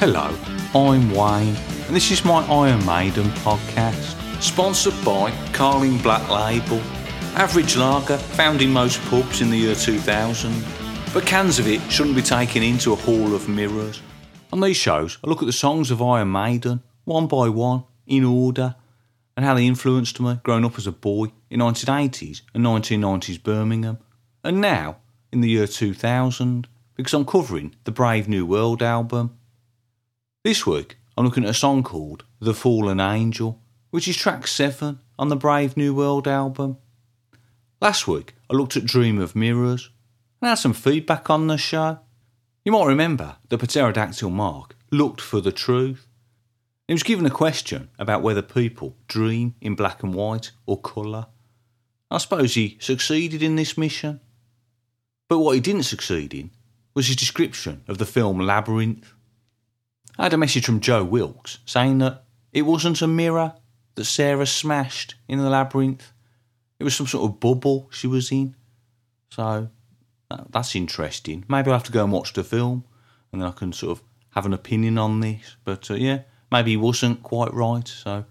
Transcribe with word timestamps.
Hello, 0.00 0.34
I'm 0.74 1.10
Wayne, 1.10 1.54
and 1.86 1.94
this 1.94 2.10
is 2.10 2.24
my 2.24 2.42
Iron 2.46 2.82
Maiden 2.86 3.26
podcast, 3.44 4.16
sponsored 4.40 4.94
by 5.04 5.30
Carling 5.52 5.98
Black 5.98 6.26
Label. 6.30 6.80
Average 7.34 7.76
lager 7.76 8.16
found 8.16 8.62
in 8.62 8.72
most 8.72 8.98
pubs 9.10 9.42
in 9.42 9.50
the 9.50 9.58
year 9.58 9.74
2000, 9.74 10.64
but 11.12 11.26
cans 11.26 11.58
of 11.58 11.68
it 11.68 11.82
shouldn't 11.92 12.16
be 12.16 12.22
taken 12.22 12.62
into 12.62 12.94
a 12.94 12.96
hall 12.96 13.34
of 13.34 13.46
mirrors. 13.46 14.00
On 14.54 14.60
these 14.60 14.78
shows, 14.78 15.18
I 15.22 15.28
look 15.28 15.42
at 15.42 15.46
the 15.46 15.52
songs 15.52 15.90
of 15.90 16.00
Iron 16.00 16.32
Maiden, 16.32 16.82
one 17.04 17.26
by 17.26 17.50
one, 17.50 17.84
in 18.06 18.24
order, 18.24 18.76
and 19.36 19.44
how 19.44 19.52
they 19.52 19.66
influenced 19.66 20.18
me 20.18 20.40
growing 20.42 20.64
up 20.64 20.78
as 20.78 20.86
a 20.86 20.92
boy 20.92 21.26
in 21.50 21.60
1980s 21.60 22.40
and 22.54 22.64
1990s 22.64 23.42
Birmingham, 23.42 23.98
and 24.42 24.62
now 24.62 24.96
in 25.30 25.42
the 25.42 25.50
year 25.50 25.66
2000, 25.66 26.68
because 26.96 27.12
I'm 27.12 27.26
covering 27.26 27.74
the 27.84 27.92
Brave 27.92 28.30
New 28.30 28.46
World 28.46 28.82
album. 28.82 29.36
This 30.42 30.66
week, 30.66 30.96
I'm 31.18 31.26
looking 31.26 31.44
at 31.44 31.50
a 31.50 31.54
song 31.54 31.82
called 31.82 32.24
The 32.40 32.54
Fallen 32.54 32.98
Angel, 32.98 33.60
which 33.90 34.08
is 34.08 34.16
track 34.16 34.46
7 34.46 34.98
on 35.18 35.28
the 35.28 35.36
Brave 35.36 35.76
New 35.76 35.94
World 35.94 36.26
album. 36.26 36.78
Last 37.78 38.08
week, 38.08 38.34
I 38.48 38.54
looked 38.54 38.74
at 38.74 38.86
Dream 38.86 39.20
of 39.20 39.36
Mirrors 39.36 39.90
and 40.40 40.48
had 40.48 40.54
some 40.54 40.72
feedback 40.72 41.28
on 41.28 41.48
the 41.48 41.58
show. 41.58 41.98
You 42.64 42.72
might 42.72 42.86
remember 42.86 43.36
that 43.50 43.60
Pterodactyl 43.60 44.30
Mark 44.30 44.76
looked 44.90 45.20
for 45.20 45.42
the 45.42 45.52
truth. 45.52 46.08
He 46.88 46.94
was 46.94 47.02
given 47.02 47.26
a 47.26 47.30
question 47.30 47.90
about 47.98 48.22
whether 48.22 48.40
people 48.40 48.96
dream 49.08 49.56
in 49.60 49.74
black 49.74 50.02
and 50.02 50.14
white 50.14 50.52
or 50.64 50.80
colour. 50.80 51.26
I 52.10 52.16
suppose 52.16 52.54
he 52.54 52.78
succeeded 52.80 53.42
in 53.42 53.56
this 53.56 53.76
mission. 53.76 54.20
But 55.28 55.40
what 55.40 55.54
he 55.54 55.60
didn't 55.60 55.82
succeed 55.82 56.32
in 56.32 56.50
was 56.94 57.08
his 57.08 57.16
description 57.16 57.84
of 57.86 57.98
the 57.98 58.06
film 58.06 58.40
Labyrinth. 58.40 59.12
I 60.18 60.24
had 60.24 60.34
a 60.34 60.38
message 60.38 60.66
from 60.66 60.80
Joe 60.80 61.04
Wilkes 61.04 61.58
saying 61.64 61.98
that 61.98 62.24
it 62.52 62.62
wasn't 62.62 63.02
a 63.02 63.06
mirror 63.06 63.54
that 63.94 64.04
Sarah 64.04 64.46
smashed 64.46 65.14
in 65.28 65.38
the 65.38 65.50
labyrinth. 65.50 66.12
It 66.78 66.84
was 66.84 66.94
some 66.94 67.06
sort 67.06 67.30
of 67.30 67.40
bubble 67.40 67.88
she 67.90 68.06
was 68.06 68.30
in. 68.32 68.54
So 69.30 69.68
that's 70.50 70.74
interesting. 70.76 71.44
Maybe 71.48 71.68
I'll 71.70 71.78
have 71.78 71.84
to 71.84 71.92
go 71.92 72.04
and 72.04 72.12
watch 72.12 72.32
the 72.32 72.44
film 72.44 72.84
and 73.32 73.40
then 73.40 73.48
I 73.48 73.52
can 73.52 73.72
sort 73.72 73.98
of 73.98 74.04
have 74.30 74.46
an 74.46 74.52
opinion 74.52 74.98
on 74.98 75.20
this. 75.20 75.56
But 75.64 75.90
uh, 75.90 75.94
yeah, 75.94 76.20
maybe 76.50 76.72
he 76.72 76.76
wasn't 76.76 77.22
quite 77.22 77.52
right. 77.52 77.86
So 77.86 78.24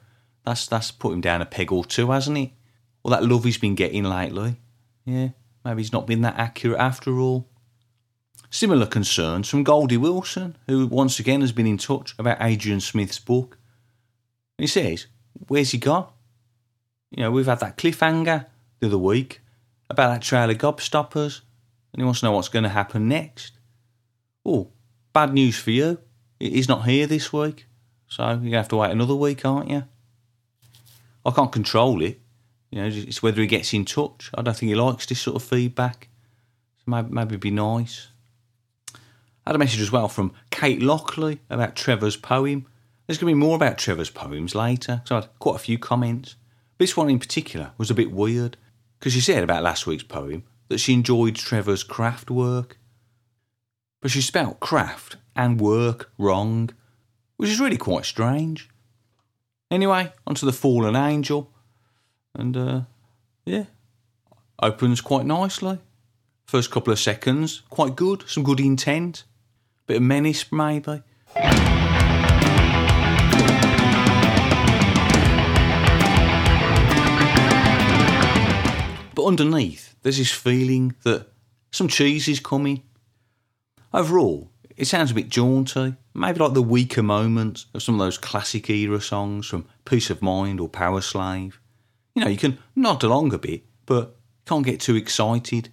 that's 0.45 0.67
that's 0.67 0.91
put 0.91 1.13
him 1.13 1.21
down 1.21 1.41
a 1.41 1.45
peg 1.45 1.71
or 1.71 1.85
two, 1.85 2.11
hasn't 2.11 2.37
it? 2.37 2.51
All 3.03 3.11
that 3.11 3.23
love 3.23 3.43
he's 3.43 3.57
been 3.57 3.75
getting 3.75 4.03
lately. 4.03 4.57
Yeah, 5.05 5.29
maybe 5.63 5.81
he's 5.81 5.93
not 5.93 6.07
been 6.07 6.21
that 6.21 6.37
accurate 6.37 6.79
after 6.79 7.19
all. 7.19 7.48
Similar 8.51 8.87
concerns 8.87 9.47
from 9.47 9.63
Goldie 9.63 9.97
Wilson, 9.97 10.57
who 10.67 10.87
once 10.87 11.19
again 11.19 11.41
has 11.41 11.51
been 11.51 11.67
in 11.67 11.77
touch 11.77 12.15
about 12.17 12.41
Adrian 12.41 12.79
Smith's 12.79 13.19
book. 13.19 13.57
He 14.57 14.67
says, 14.67 15.05
Where's 15.47 15.71
he 15.71 15.77
gone? 15.77 16.07
You 17.11 17.23
know, 17.23 17.31
we've 17.31 17.45
had 17.45 17.59
that 17.59 17.77
cliffhanger 17.77 18.47
the 18.79 18.87
other 18.87 18.97
week 18.97 19.41
about 19.89 20.09
that 20.09 20.21
trail 20.21 20.49
of 20.49 20.57
gobstoppers, 20.57 21.41
and 21.93 22.01
he 22.01 22.03
wants 22.03 22.21
to 22.21 22.25
know 22.25 22.31
what's 22.31 22.49
going 22.49 22.63
to 22.63 22.69
happen 22.69 23.07
next. 23.07 23.53
Oh, 24.45 24.69
bad 25.13 25.33
news 25.33 25.57
for 25.57 25.71
you. 25.71 25.99
He's 26.39 26.69
not 26.69 26.85
here 26.85 27.05
this 27.05 27.31
week, 27.31 27.67
so 28.07 28.23
you're 28.23 28.35
going 28.37 28.51
to 28.51 28.57
have 28.57 28.67
to 28.69 28.77
wait 28.77 28.91
another 28.91 29.15
week, 29.15 29.45
aren't 29.45 29.69
you? 29.69 29.83
I 31.25 31.31
can't 31.31 31.51
control 31.51 32.01
it. 32.01 32.19
You 32.71 32.81
know, 32.81 32.87
it's 32.87 33.21
whether 33.21 33.41
he 33.41 33.47
gets 33.47 33.73
in 33.73 33.85
touch. 33.85 34.29
I 34.33 34.41
don't 34.41 34.55
think 34.55 34.69
he 34.69 34.75
likes 34.75 35.05
this 35.05 35.21
sort 35.21 35.35
of 35.35 35.43
feedback. 35.43 36.07
So 36.77 36.83
maybe, 36.87 37.09
maybe 37.11 37.35
be 37.35 37.51
nice. 37.51 38.07
I 39.45 39.51
had 39.51 39.55
a 39.55 39.59
message 39.59 39.81
as 39.81 39.91
well 39.91 40.07
from 40.07 40.33
Kate 40.51 40.81
Lockley 40.81 41.39
about 41.49 41.75
Trevor's 41.75 42.17
poem. 42.17 42.67
There's 43.07 43.17
going 43.17 43.31
to 43.31 43.35
be 43.35 43.45
more 43.45 43.55
about 43.55 43.77
Trevor's 43.77 44.09
poems 44.09 44.53
later, 44.53 45.01
so 45.05 45.15
I 45.15 45.21
had 45.21 45.29
quite 45.39 45.55
a 45.55 45.59
few 45.59 45.79
comments. 45.79 46.35
This 46.77 46.95
one 46.95 47.09
in 47.09 47.19
particular 47.19 47.71
was 47.77 47.89
a 47.89 47.95
bit 47.95 48.11
weird, 48.11 48.57
because 48.99 49.13
she 49.13 49.21
said 49.21 49.43
about 49.43 49.63
last 49.63 49.87
week's 49.87 50.03
poem 50.03 50.43
that 50.67 50.79
she 50.79 50.93
enjoyed 50.93 51.35
Trevor's 51.35 51.83
craft 51.83 52.29
work. 52.29 52.77
But 54.01 54.11
she 54.11 54.21
spelt 54.21 54.59
craft 54.59 55.17
and 55.35 55.59
work 55.59 56.11
wrong, 56.17 56.69
which 57.37 57.49
is 57.49 57.59
really 57.59 57.77
quite 57.77 58.05
strange. 58.05 58.69
Anyway, 59.71 60.13
onto 60.27 60.45
the 60.45 60.53
fallen 60.53 60.95
angel, 60.95 61.51
and 62.35 62.55
uh, 62.55 62.81
yeah, 63.45 63.65
opens 64.61 65.01
quite 65.01 65.25
nicely. 65.25 65.79
First 66.45 66.71
couple 66.71 66.93
of 66.93 66.99
seconds, 66.99 67.61
quite 67.69 67.95
good, 67.95 68.23
some 68.27 68.43
good 68.43 68.59
intent. 68.59 69.23
Bit 69.89 69.97
of 69.97 70.03
menace, 70.03 70.51
maybe. 70.51 71.01
But 79.15 79.25
underneath, 79.25 79.95
there's 80.03 80.19
this 80.19 80.31
feeling 80.31 80.93
that 81.01 81.25
some 81.71 81.87
cheese 81.87 82.27
is 82.27 82.39
coming. 82.39 82.83
Overall, 83.91 84.51
it 84.77 84.85
sounds 84.85 85.09
a 85.09 85.15
bit 85.15 85.29
jaunty, 85.29 85.95
maybe 86.13 86.37
like 86.37 86.53
the 86.53 86.61
weaker 86.61 87.01
moments 87.01 87.65
of 87.73 87.81
some 87.81 87.95
of 87.95 87.99
those 87.99 88.19
classic 88.19 88.69
era 88.69 89.01
songs 89.01 89.47
from 89.47 89.65
Piece 89.85 90.11
of 90.11 90.21
Mind 90.21 90.59
or 90.59 90.69
Powerslave. 90.69 91.53
You 92.13 92.25
know, 92.25 92.29
you 92.29 92.37
can 92.37 92.59
nod 92.75 93.03
along 93.03 93.33
a 93.33 93.39
bit, 93.39 93.63
but 93.87 94.15
can't 94.45 94.63
get 94.63 94.81
too 94.81 94.95
excited. 94.95 95.69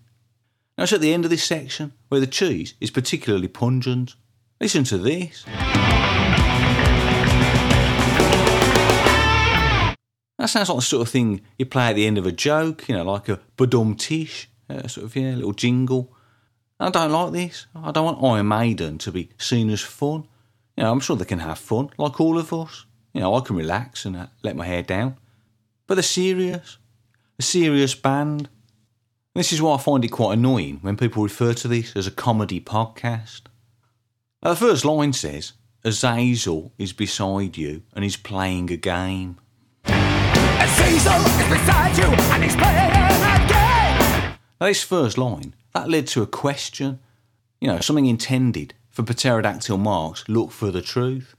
Now 0.76 0.84
it's 0.84 0.92
at 0.92 1.00
the 1.00 1.14
end 1.14 1.24
of 1.24 1.30
this 1.30 1.44
section 1.44 1.92
where 2.08 2.20
the 2.20 2.26
cheese 2.26 2.74
is 2.80 2.90
particularly 2.90 3.48
pungent. 3.48 4.14
Listen 4.60 4.84
to 4.84 4.98
this. 4.98 5.44
That 10.38 10.50
sounds 10.50 10.68
like 10.68 10.76
the 10.76 10.82
sort 10.82 11.06
of 11.06 11.08
thing 11.08 11.40
you 11.58 11.64
play 11.64 11.88
at 11.88 11.94
the 11.94 12.06
end 12.06 12.18
of 12.18 12.26
a 12.26 12.32
joke, 12.32 12.88
you 12.88 12.94
know, 12.94 13.04
like 13.04 13.28
a 13.30 13.40
badum 13.56 13.98
tish, 13.98 14.50
uh, 14.68 14.86
sort 14.86 15.06
of, 15.06 15.16
yeah, 15.16 15.34
a 15.34 15.36
little 15.36 15.54
jingle. 15.54 16.12
I 16.78 16.90
don't 16.90 17.10
like 17.10 17.32
this. 17.32 17.66
I 17.74 17.90
don't 17.90 18.04
want 18.04 18.22
Iron 18.22 18.48
Maiden 18.48 18.98
to 18.98 19.10
be 19.10 19.30
seen 19.38 19.70
as 19.70 19.80
fun. 19.80 20.28
You 20.76 20.84
know, 20.84 20.92
I'm 20.92 21.00
sure 21.00 21.16
they 21.16 21.24
can 21.24 21.38
have 21.38 21.58
fun, 21.58 21.88
like 21.96 22.20
all 22.20 22.38
of 22.38 22.52
us. 22.52 22.84
You 23.14 23.22
know, 23.22 23.34
I 23.34 23.40
can 23.40 23.56
relax 23.56 24.04
and 24.04 24.14
uh, 24.14 24.26
let 24.42 24.56
my 24.56 24.66
hair 24.66 24.82
down. 24.82 25.16
But 25.86 25.94
they're 25.94 26.02
serious. 26.02 26.76
A 27.38 27.42
serious 27.42 27.94
band. 27.94 28.50
This 29.36 29.52
is 29.52 29.60
why 29.60 29.74
I 29.74 29.78
find 29.78 30.02
it 30.02 30.08
quite 30.08 30.32
annoying 30.32 30.78
when 30.80 30.96
people 30.96 31.22
refer 31.22 31.52
to 31.52 31.68
this 31.68 31.94
as 31.94 32.06
a 32.06 32.10
comedy 32.10 32.58
podcast. 32.58 33.42
Now, 34.42 34.54
the 34.54 34.56
first 34.56 34.82
line 34.82 35.12
says, 35.12 35.52
Azazel 35.84 36.72
is 36.78 36.94
beside 36.94 37.58
you 37.58 37.82
and 37.92 38.02
he's 38.02 38.16
playing 38.16 38.70
a 38.70 38.78
game. 38.78 39.36
Azazel 39.84 41.20
is 41.20 41.48
beside 41.50 41.98
you 41.98 42.04
and 42.32 42.44
he's 42.44 42.56
playing 42.56 42.90
a 42.90 43.46
game. 43.46 44.38
Now, 44.58 44.68
this 44.68 44.82
first 44.82 45.18
line, 45.18 45.54
that 45.74 45.90
led 45.90 46.06
to 46.08 46.22
a 46.22 46.26
question. 46.26 46.98
You 47.60 47.68
know, 47.68 47.80
something 47.80 48.06
intended 48.06 48.72
for 48.88 49.02
Pterodactyl 49.02 49.76
Mark's 49.76 50.26
Look 50.30 50.50
for 50.50 50.70
the 50.70 50.80
Truth. 50.80 51.36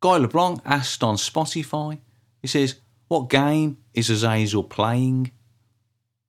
Guy 0.00 0.16
LeBlanc 0.16 0.62
asked 0.64 1.04
on 1.04 1.14
Spotify, 1.14 2.00
he 2.42 2.48
says, 2.48 2.80
What 3.06 3.30
game 3.30 3.78
is 3.94 4.10
Azazel 4.10 4.64
playing? 4.64 5.30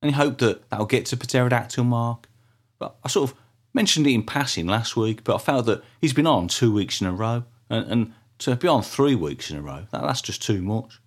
And 0.06 0.14
he 0.14 0.22
hoped 0.22 0.38
that 0.38 0.70
that'll 0.70 0.86
get 0.86 1.08
to 1.08 1.18
Pterodactyl 1.18 1.84
Mark. 1.84 2.30
But 2.78 2.96
I 3.04 3.08
sort 3.08 3.32
of 3.32 3.38
mentioned 3.74 4.06
it 4.06 4.14
in 4.14 4.22
passing 4.22 4.68
last 4.68 4.96
week, 4.96 5.24
but 5.24 5.34
I 5.34 5.40
felt 5.40 5.66
that 5.66 5.84
he's 6.00 6.14
been 6.14 6.28
on 6.28 6.48
two 6.48 6.72
weeks 6.72 7.02
in 7.02 7.08
a 7.08 7.12
row, 7.12 7.44
and, 7.72 7.92
and 7.92 8.14
to 8.40 8.56
be 8.56 8.68
on 8.68 8.84
three 8.84 9.16
weeks 9.16 9.50
in 9.50 9.58
a 9.58 9.64
row, 9.64 9.88
that, 9.92 10.04
that's 10.04 10.22
just 10.22 10.44
too 10.44 10.62
much. 10.62 11.00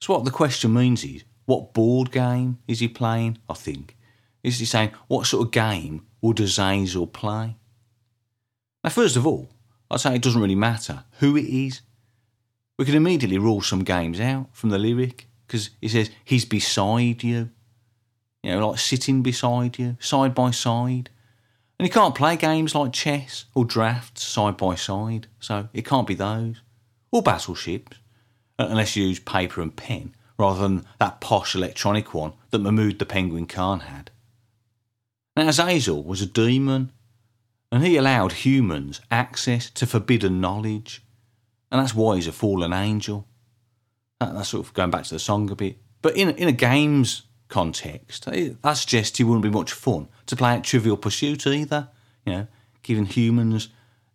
So 0.00 0.14
what 0.14 0.24
the 0.24 0.30
question 0.30 0.72
means 0.72 1.04
is, 1.04 1.24
what 1.44 1.74
board 1.74 2.10
game 2.10 2.58
is 2.66 2.80
he 2.80 2.88
playing? 2.88 3.36
I 3.50 3.54
think 3.54 3.98
is 4.42 4.58
he 4.58 4.64
saying 4.64 4.92
what 5.08 5.26
sort 5.26 5.46
of 5.46 5.52
game 5.52 6.06
would 6.22 6.40
Azazel 6.40 7.06
play? 7.06 7.56
Now, 8.82 8.90
first 8.90 9.16
of 9.16 9.26
all, 9.26 9.50
I'd 9.90 10.00
say 10.00 10.14
it 10.14 10.22
doesn't 10.22 10.40
really 10.40 10.54
matter 10.54 11.04
who 11.18 11.36
it 11.36 11.44
is. 11.44 11.82
We 12.78 12.86
can 12.86 12.94
immediately 12.94 13.36
rule 13.36 13.60
some 13.60 13.84
games 13.84 14.20
out 14.20 14.48
from 14.52 14.70
the 14.70 14.78
lyric 14.78 15.28
because 15.46 15.68
he 15.82 15.88
says 15.88 16.10
he's 16.24 16.46
beside 16.46 17.22
you 17.22 17.50
you 18.42 18.50
know, 18.52 18.70
like 18.70 18.78
sitting 18.78 19.22
beside 19.22 19.78
you, 19.78 19.96
side 20.00 20.34
by 20.34 20.50
side. 20.50 21.10
And 21.78 21.86
you 21.86 21.92
can't 21.92 22.14
play 22.14 22.36
games 22.36 22.74
like 22.74 22.92
chess 22.92 23.46
or 23.54 23.64
drafts 23.64 24.22
side 24.22 24.56
by 24.56 24.74
side, 24.74 25.26
so 25.40 25.68
it 25.72 25.84
can't 25.84 26.06
be 26.06 26.14
those. 26.14 26.60
Or 27.10 27.22
battleships, 27.22 27.98
unless 28.58 28.96
you 28.96 29.06
use 29.06 29.20
paper 29.20 29.60
and 29.60 29.74
pen 29.74 30.14
rather 30.38 30.60
than 30.60 30.84
that 30.98 31.20
posh 31.20 31.54
electronic 31.54 32.14
one 32.14 32.32
that 32.50 32.58
Mahmood 32.58 32.98
the 32.98 33.06
Penguin 33.06 33.46
Khan 33.46 33.80
had. 33.80 34.10
Now, 35.36 35.48
Azazel 35.48 36.02
was 36.02 36.20
a 36.20 36.26
demon, 36.26 36.92
and 37.70 37.84
he 37.84 37.96
allowed 37.96 38.32
humans 38.32 39.00
access 39.10 39.70
to 39.70 39.86
forbidden 39.86 40.40
knowledge, 40.40 41.02
and 41.70 41.80
that's 41.80 41.94
why 41.94 42.16
he's 42.16 42.26
a 42.26 42.32
fallen 42.32 42.72
angel. 42.72 43.26
that's 44.20 44.50
sort 44.50 44.66
of 44.66 44.74
going 44.74 44.90
back 44.90 45.04
to 45.04 45.14
the 45.14 45.18
song 45.18 45.50
a 45.50 45.54
bit. 45.54 45.78
But 46.02 46.16
in, 46.16 46.30
in 46.30 46.48
a 46.48 46.52
games 46.52 47.22
context, 47.52 48.26
eh, 48.28 48.50
that 48.62 48.72
suggests 48.72 49.20
it 49.20 49.24
wouldn't 49.24 49.42
be 49.42 49.50
much 49.50 49.72
fun 49.72 50.08
to 50.26 50.34
play 50.34 50.54
at 50.54 50.64
Trivial 50.64 50.96
Pursuit 50.96 51.46
either. 51.46 51.88
You 52.24 52.32
know, 52.32 52.46
giving 52.82 53.06
humans 53.06 53.68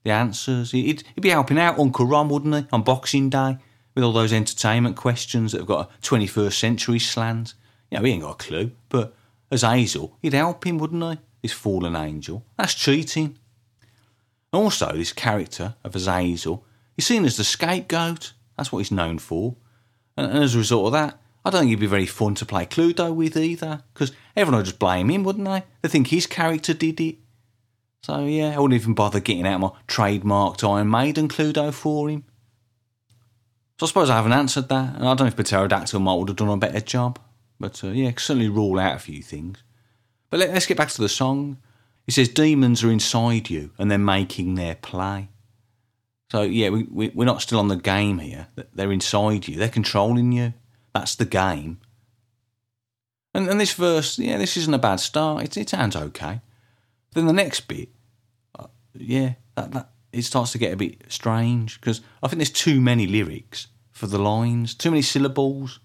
the 0.04 0.12
answers. 0.12 0.72
He'd, 0.72 1.04
he'd 1.16 1.22
be 1.22 1.30
helping 1.30 1.60
out 1.60 1.80
Uncle 1.80 2.06
Ron, 2.06 2.30
wouldn't 2.30 2.56
he, 2.56 2.66
on 2.72 2.84
Boxing 2.84 3.30
Day 3.30 3.58
with 3.94 4.04
all 4.04 4.14
those 4.14 4.34
entertainment 4.34 4.96
questions 4.96 5.52
that 5.52 5.60
have 5.60 5.68
got 5.68 5.90
a 5.90 6.02
21st 6.02 6.54
century 6.54 7.00
slant. 7.00 7.54
You 7.92 7.98
know, 7.98 8.04
he 8.04 8.12
ain't 8.14 8.24
got 8.24 8.32
a 8.32 8.44
clue, 8.46 8.72
but 8.90 9.14
Azazel, 9.52 10.18
he'd 10.22 10.34
help 10.34 10.66
him, 10.66 10.78
wouldn't 10.78 11.04
he? 11.04 11.20
This 11.42 11.54
fallen 11.54 11.96
angel. 11.96 12.44
That's 12.58 12.74
cheating. 12.74 13.38
Also, 14.54 14.94
this 14.94 15.14
character 15.14 15.76
of 15.84 15.96
Azazel 15.96 16.64
he's 16.96 17.06
seen 17.06 17.26
as 17.26 17.38
the 17.38 17.44
scapegoat. 17.44 18.34
That's 18.58 18.72
what 18.72 18.80
he's 18.80 18.92
known 18.92 19.20
for. 19.20 19.56
And, 20.18 20.32
and 20.32 20.44
as 20.44 20.56
a 20.56 20.60
result 20.60 20.88
of 20.88 20.92
that, 20.94 21.22
I 21.48 21.50
don't 21.50 21.62
think 21.62 21.70
he'd 21.70 21.80
be 21.80 21.88
very 21.88 22.06
fun 22.06 22.36
to 22.36 22.46
play 22.46 22.66
Cluedo 22.66 23.16
with 23.16 23.38
either, 23.38 23.82
because 23.94 24.12
everyone 24.36 24.60
would 24.60 24.66
just 24.66 24.80
blame 24.80 25.10
him, 25.10 25.24
wouldn't 25.24 25.46
they? 25.46 25.64
They 25.82 25.88
think 25.88 26.08
his 26.08 26.28
character 26.28 26.74
did 26.74 27.00
it. 27.00 27.20
So 28.04 28.26
yeah, 28.26 28.54
I 28.54 28.60
wouldn't 28.60 28.82
even 28.82 28.94
bother 28.94 29.22
getting 29.22 29.48
out 29.48 29.62
my 29.62 29.72
trademarked 29.88 30.68
Iron 30.70 30.90
Maiden 30.90 31.30
Cluedo 31.30 31.74
for 31.74 32.10
him. 32.10 32.26
So 33.80 33.86
I 33.86 33.88
suppose 33.88 34.10
I 34.10 34.18
haven't 34.18 34.34
answered 34.34 34.68
that, 34.68 34.96
and 34.96 35.08
I 35.08 35.14
don't 35.14 35.22
know 35.22 35.28
if 35.28 35.36
Pterodactyl 35.38 36.02
Mark 36.02 36.20
would 36.20 36.30
have 36.30 36.38
done 36.38 36.50
a 36.50 36.58
better 36.58 36.82
job. 36.82 37.18
But 37.60 37.82
uh, 37.82 37.88
yeah, 37.88 38.12
certainly 38.18 38.50
rule 38.50 38.78
out 38.78 38.96
a 38.96 39.00
few 39.00 39.24
things. 39.24 39.64
But 40.30 40.42
let, 40.42 40.50
us 40.50 40.66
get 40.66 40.78
back 40.78 40.90
to 40.90 41.02
the 41.02 41.08
song. 41.08 41.60
It 42.08 42.14
says 42.14 42.28
demons 42.28 42.84
are 42.84 42.92
inside 42.92 43.50
you 43.50 43.72
and 43.78 43.90
they're 43.90 43.98
making 43.98 44.56
their 44.56 44.76
play. 44.76 45.30
So 46.30 46.42
yeah, 46.42 46.70
we, 46.70 46.84
we, 46.84 47.10
we're 47.10 47.26
not 47.26 47.42
still 47.42 47.60
on 47.60 47.70
the 47.70 47.78
game 47.78 48.20
here. 48.20 48.48
They're 48.74 48.92
inside 48.92 49.48
you. 49.48 49.56
They're 49.56 49.70
controlling 49.70 50.34
you. 50.34 50.54
That's 50.98 51.14
the 51.14 51.26
game. 51.26 51.78
And, 53.36 53.48
and 53.48 53.62
this 53.62 53.74
verse, 53.74 54.18
yeah, 54.18 54.40
this 54.40 54.58
isn't 54.58 54.74
a 54.74 54.80
bad 54.80 55.00
start. 55.00 55.44
It, 55.44 55.56
it 55.56 55.70
sounds 55.70 55.96
okay. 55.96 56.42
Then 57.14 57.28
the 57.28 57.34
next 57.34 57.68
bit, 57.68 57.90
uh, 58.58 58.66
yeah, 58.96 59.34
that, 59.54 59.74
that 59.74 59.92
it 60.12 60.24
starts 60.24 60.54
to 60.54 60.58
get 60.58 60.74
a 60.74 60.76
bit 60.76 61.04
strange 61.08 61.80
because 61.80 62.02
I 62.24 62.28
think 62.28 62.40
there's 62.40 62.50
too 62.50 62.82
many 62.82 63.06
lyrics 63.06 63.68
for 63.92 64.08
the 64.08 64.18
lines, 64.18 64.74
too 64.74 64.90
many 64.90 65.04
syllables. 65.04 65.80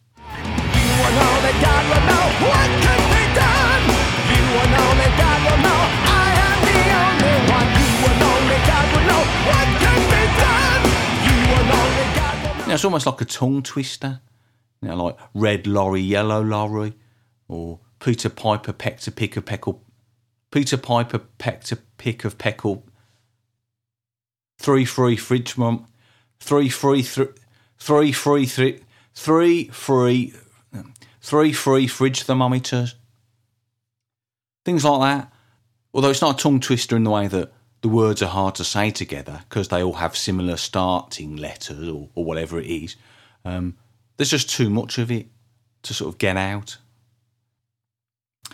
know, 12.69 12.75
it's 12.75 12.85
almost 12.87 13.05
like 13.05 13.21
a 13.21 13.27
tongue 13.27 13.63
twister. 13.63 14.23
You 14.83 14.89
know, 14.89 15.05
like 15.05 15.19
red 15.33 15.67
lorry, 15.67 16.01
yellow 16.01 16.43
lorry, 16.43 16.95
or 17.49 17.79
Peter 18.01 18.29
Piper 18.29 18.73
pecked 18.73 19.07
a 19.07 19.13
pick 19.13 19.37
of 19.37 19.47
peckle. 19.47 19.85
Peter 20.51 20.77
Piper 20.77 21.19
pecked 21.19 21.73
a 21.73 21.77
pick 21.77 22.25
of 22.25 22.37
peckle. 22.37 22.85
Three 24.59 24.85
free 24.85 25.17
fridge 25.17 25.57
mum. 25.57 25.87
Three 26.41 26.69
free 26.69 27.03
three 27.03 27.29
three 27.79 28.13
free 28.13 28.47
three 28.47 28.81
three 29.15 29.69
free 29.69 30.35
three 31.21 31.53
free 31.53 31.87
fridge 31.87 32.23
thermometers. 32.23 32.97
Things 34.65 34.85
like 34.85 35.01
that. 35.01 35.33
Although 35.95 36.11
it's 36.11 36.23
not 36.23 36.41
a 36.41 36.43
tongue 36.43 36.61
twister 36.61 36.97
in 36.97 37.05
the 37.05 37.11
way 37.11 37.29
that 37.29 37.53
the 37.83 37.89
words 37.89 38.23
are 38.23 38.29
hard 38.29 38.55
to 38.57 38.65
say 38.65 38.91
together 38.91 39.41
because 39.49 39.69
they 39.69 39.83
all 39.83 39.95
have 39.95 40.17
similar 40.17 40.57
starting 40.57 41.37
letters 41.37 41.89
or, 41.89 42.09
or 42.15 42.25
whatever 42.25 42.59
it 42.59 42.67
is. 42.67 42.97
Um, 43.45 43.77
there's 44.17 44.31
just 44.31 44.51
too 44.51 44.71
much 44.71 44.99
of 44.99 45.11
it 45.11 45.27
to 45.83 45.95
sort 45.95 46.13
of 46.13 46.19
get 46.19 46.37
out. 46.37 46.79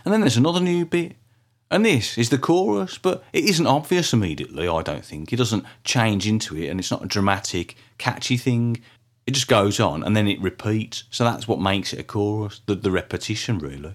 And 0.05 0.13
then 0.13 0.21
there's 0.21 0.37
another 0.37 0.61
new 0.61 0.85
bit, 0.87 1.17
and 1.71 1.85
this 1.85 2.17
is 2.17 2.31
the 2.31 2.39
chorus, 2.39 2.97
but 2.99 3.23
it 3.33 3.45
isn't 3.45 3.67
obvious 3.67 4.13
immediately, 4.13 4.69
I 4.69 4.83
don't 4.83 5.05
think. 5.05 5.33
It 5.33 5.37
doesn't 5.37 5.65
change 5.85 6.27
into 6.27 6.57
it, 6.57 6.69
and 6.69 6.81
it's 6.81 6.91
not 6.91 7.05
a 7.05 7.09
dramatic, 7.09 7.77
catchy 7.99 8.37
thing. 8.37 8.81
It 9.27 9.33
just 9.33 9.49
goes 9.49 9.79
on 9.79 10.03
and 10.03 10.17
then 10.17 10.27
it 10.27 10.41
repeats. 10.41 11.05
So 11.11 11.25
that's 11.25 11.47
what 11.47 11.61
makes 11.61 11.93
it 11.93 12.01
a 12.01 12.05
chorus, 12.05 12.63
the, 12.65 12.75
the 12.75 12.91
repetition, 12.91 13.59
really. 13.59 13.95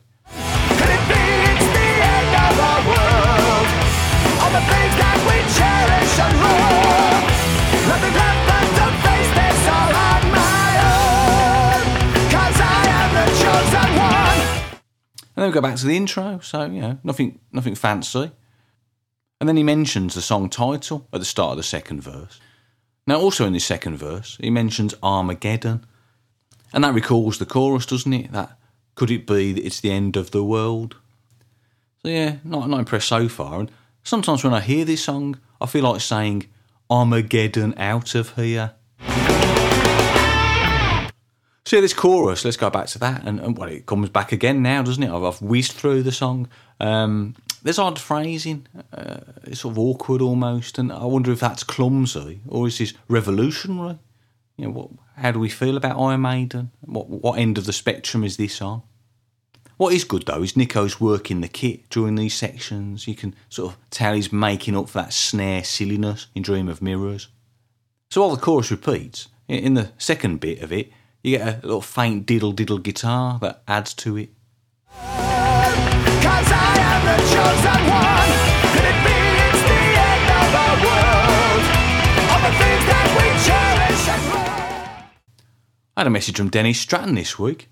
Then 15.44 15.50
we 15.50 15.54
go 15.54 15.62
back 15.62 15.75
to 15.75 15.86
the 15.86 15.98
intro, 15.98 16.40
so 16.40 16.66
you 16.66 16.81
know, 16.81 17.00
nothing 17.04 17.40
nothing 17.51 17.75
fancy. 17.75 18.31
And 19.40 19.50
then 19.50 19.57
he 19.57 19.63
mentions 19.63 20.16
the 20.16 20.22
song 20.22 20.50
title 20.50 21.07
at 21.12 21.19
the 21.19 21.25
start 21.25 21.51
of 21.51 21.57
the 21.57 21.63
second 21.63 22.01
verse. 22.01 22.40
Now, 23.06 23.19
also 23.19 23.45
in 23.45 23.51
this 23.51 23.66
second 23.66 23.98
verse, 23.98 24.38
he 24.40 24.50
mentions 24.50 24.95
Armageddon. 25.04 25.86
And 26.74 26.84
that 26.84 26.94
recalls 26.94 27.38
the 27.38 27.45
chorus, 27.45 27.86
doesn't 27.86 28.13
it? 28.13 28.31
That 28.31 28.57
could 28.95 29.12
it 29.12 29.28
be 29.28 29.51
that 29.54 29.66
it's 29.66 29.81
the 29.81 29.92
end 29.92 30.16
of 30.16 30.31
the 30.31 30.44
world? 30.44 30.95
So 32.01 32.10
yeah, 32.10 32.38
not 32.44 32.69
not 32.69 32.80
impressed 32.80 33.10
so 33.10 33.28
far. 33.28 33.60
And 33.60 33.72
sometimes 34.04 34.44
when 34.44 34.54
I 34.54 34.62
hear 34.62 34.86
this 34.86 35.04
song, 35.04 35.39
I 35.60 35.66
feel 35.66 35.84
like 35.84 36.01
saying 36.01 36.48
Armageddon 36.89 37.74
out 37.78 38.16
of 38.16 38.36
here. 38.36 38.74
So 41.65 41.77
yeah, 41.77 41.81
this 41.81 41.94
chorus, 41.94 42.44
let's 42.44 42.57
go 42.57 42.69
back 42.69 42.88
to 42.88 43.00
that, 43.00 43.24
and, 43.25 43.39
and 43.39 43.57
well, 43.57 43.69
it 43.69 43.86
comes 43.86 44.10
back 44.10 44.33
again 44.33 44.62
now, 44.62 44.81
doesn't 44.81 45.01
it? 45.01 45.10
I've, 45.10 45.24
I've 45.24 45.42
whizzed 45.42 45.71
through 45.71 46.04
the 46.04 46.12
song. 46.12 46.50
Um, 46.80 47.36
there's 47.63 47.80
odd 47.80 47.98
phrasing, 47.98 48.68
uh, 48.92 49.21
it's 49.44 49.62
sort 49.62 49.74
of 49.74 49.80
awkward 49.80 50.21
almost, 50.21 50.77
and 50.77 50.92
I 50.92 51.06
wonder 51.06 51.31
if 51.31 51.39
that's 51.39 51.63
clumsy 51.63 52.42
or 52.48 52.68
is 52.68 52.77
this 52.77 52.94
revolutionary? 53.07 53.98
You 54.57 54.65
know, 54.65 54.71
what, 54.71 54.89
how 55.15 55.31
do 55.31 55.39
we 55.39 55.50
feel 55.50 55.77
about 55.77 56.00
Iron 56.00 56.21
Maiden? 56.21 56.71
What 56.81 57.10
what 57.10 57.39
end 57.39 57.57
of 57.57 57.65
the 57.65 57.74
spectrum 57.74 58.24
is 58.24 58.38
this 58.38 58.62
on? 58.62 58.83
What 59.77 59.94
is 59.94 60.04
good 60.04 60.25
though 60.25 60.44
is 60.44 60.56
Nicko's 60.56 61.00
working 61.00 61.42
the 61.42 61.48
kit 61.48 61.89
during 61.89 62.15
these 62.15 62.36
sections. 62.36 63.07
You 63.07 63.15
can 63.15 63.33
sort 63.50 63.74
of 63.74 63.80
tell 63.89 64.13
he's 64.13 64.31
making 64.31 64.75
up 64.75 64.89
for 64.89 65.00
that 65.00 65.13
snare 65.13 65.63
silliness 65.63 66.27
in 66.36 66.44
Dream 66.44 66.69
of 66.69 66.81
Mirrors. 66.81 67.30
So 68.12 68.21
while 68.21 68.36
the 68.36 68.42
chorus 68.42 68.69
repeats, 68.69 69.30
in 69.48 69.74
the 69.74 69.92
second 69.98 70.39
bit 70.39 70.62
of 70.62 70.71
it, 70.71 70.92
you 71.24 71.38
get 71.38 71.64
a 71.64 71.66
little 71.66 71.81
faint 71.81 72.25
diddle 72.25 72.51
diddle 72.51 72.77
guitar 72.77 73.39
that 73.39 73.63
adds 73.68 73.94
to 73.94 74.18
it. 74.18 74.30
I 85.96 86.00
had 86.01 86.08
a 86.08 86.10
message 86.10 86.38
from 86.38 86.50
Dennis 86.50 86.80
Stratton 86.80 87.15
this 87.15 87.39
week. 87.39 87.70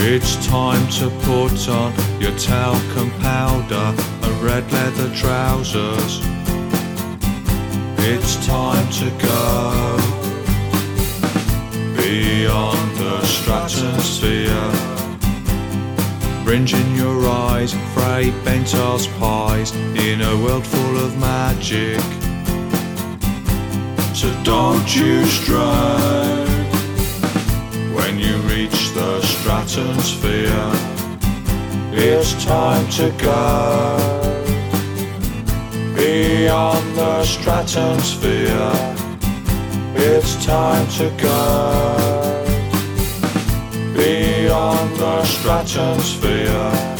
It's 0.00 0.46
time 0.46 0.88
to 0.92 1.10
put 1.26 1.68
on 1.68 1.92
your 2.20 2.36
talcum 2.38 3.10
powder 3.20 3.94
and 4.22 4.42
red 4.42 4.70
leather 4.72 5.14
trousers. 5.14 6.20
It's 7.98 8.46
time 8.46 8.90
to 8.92 9.10
go 9.22 9.97
beyond 12.08 12.96
the 12.96 13.22
stratosphere. 13.26 14.70
Bringing 16.42 16.96
your 16.96 17.28
eyes, 17.28 17.74
Fray 17.92 18.32
Bentos 18.44 19.06
pies 19.18 19.74
in 20.06 20.22
a 20.22 20.34
world 20.42 20.66
full 20.66 20.96
of 21.04 21.18
magic. 21.18 22.00
So 24.14 24.28
don't 24.42 24.88
you 24.96 25.26
stray 25.26 26.46
when 27.96 28.18
you 28.18 28.36
reach 28.54 28.80
the 28.94 29.20
stratosphere. 29.20 30.70
It's 31.92 32.32
time 32.42 32.88
to 33.00 33.06
go 33.18 33.98
beyond 35.94 36.96
the 36.96 37.22
stratosphere. 37.24 38.97
It's 40.00 40.46
time 40.46 40.86
to 40.98 41.10
go 41.20 42.44
beyond 43.96 44.96
the 44.96 45.24
stratosphere. 45.24 46.94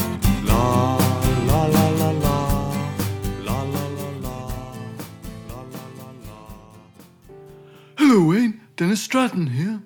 Hello, 7.97 8.27
Wayne. 8.27 8.59
Dennis 8.75 9.01
Stratton 9.01 9.47
here. 9.47 9.81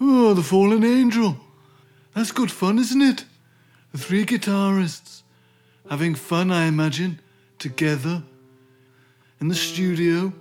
Oh, 0.00 0.32
the 0.32 0.42
fallen 0.42 0.84
angel. 0.84 1.36
That's 2.14 2.32
good 2.32 2.50
fun, 2.50 2.78
isn't 2.78 3.02
it? 3.02 3.26
The 3.92 3.98
three 3.98 4.24
guitarists 4.24 5.22
having 5.90 6.14
fun, 6.14 6.50
I 6.50 6.64
imagine, 6.64 7.20
together 7.58 8.22
in 9.38 9.48
the 9.48 9.54
studio, 9.54 10.32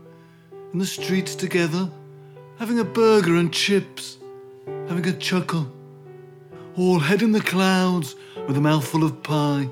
in 0.74 0.80
the 0.80 0.86
streets 0.86 1.36
together, 1.36 1.90
having 2.58 2.80
a 2.80 2.84
burger 2.84 3.36
and 3.36 3.54
chips, 3.54 4.18
having 4.88 5.06
a 5.06 5.14
chuckle, 5.14 5.72
all 6.78 7.00
head 7.00 7.22
in 7.22 7.32
the 7.32 7.42
clouds 7.42 8.16
with 8.48 8.58
a 8.58 8.62
mouthful 8.62 9.04
of 9.04 9.22
pie. 9.24 9.68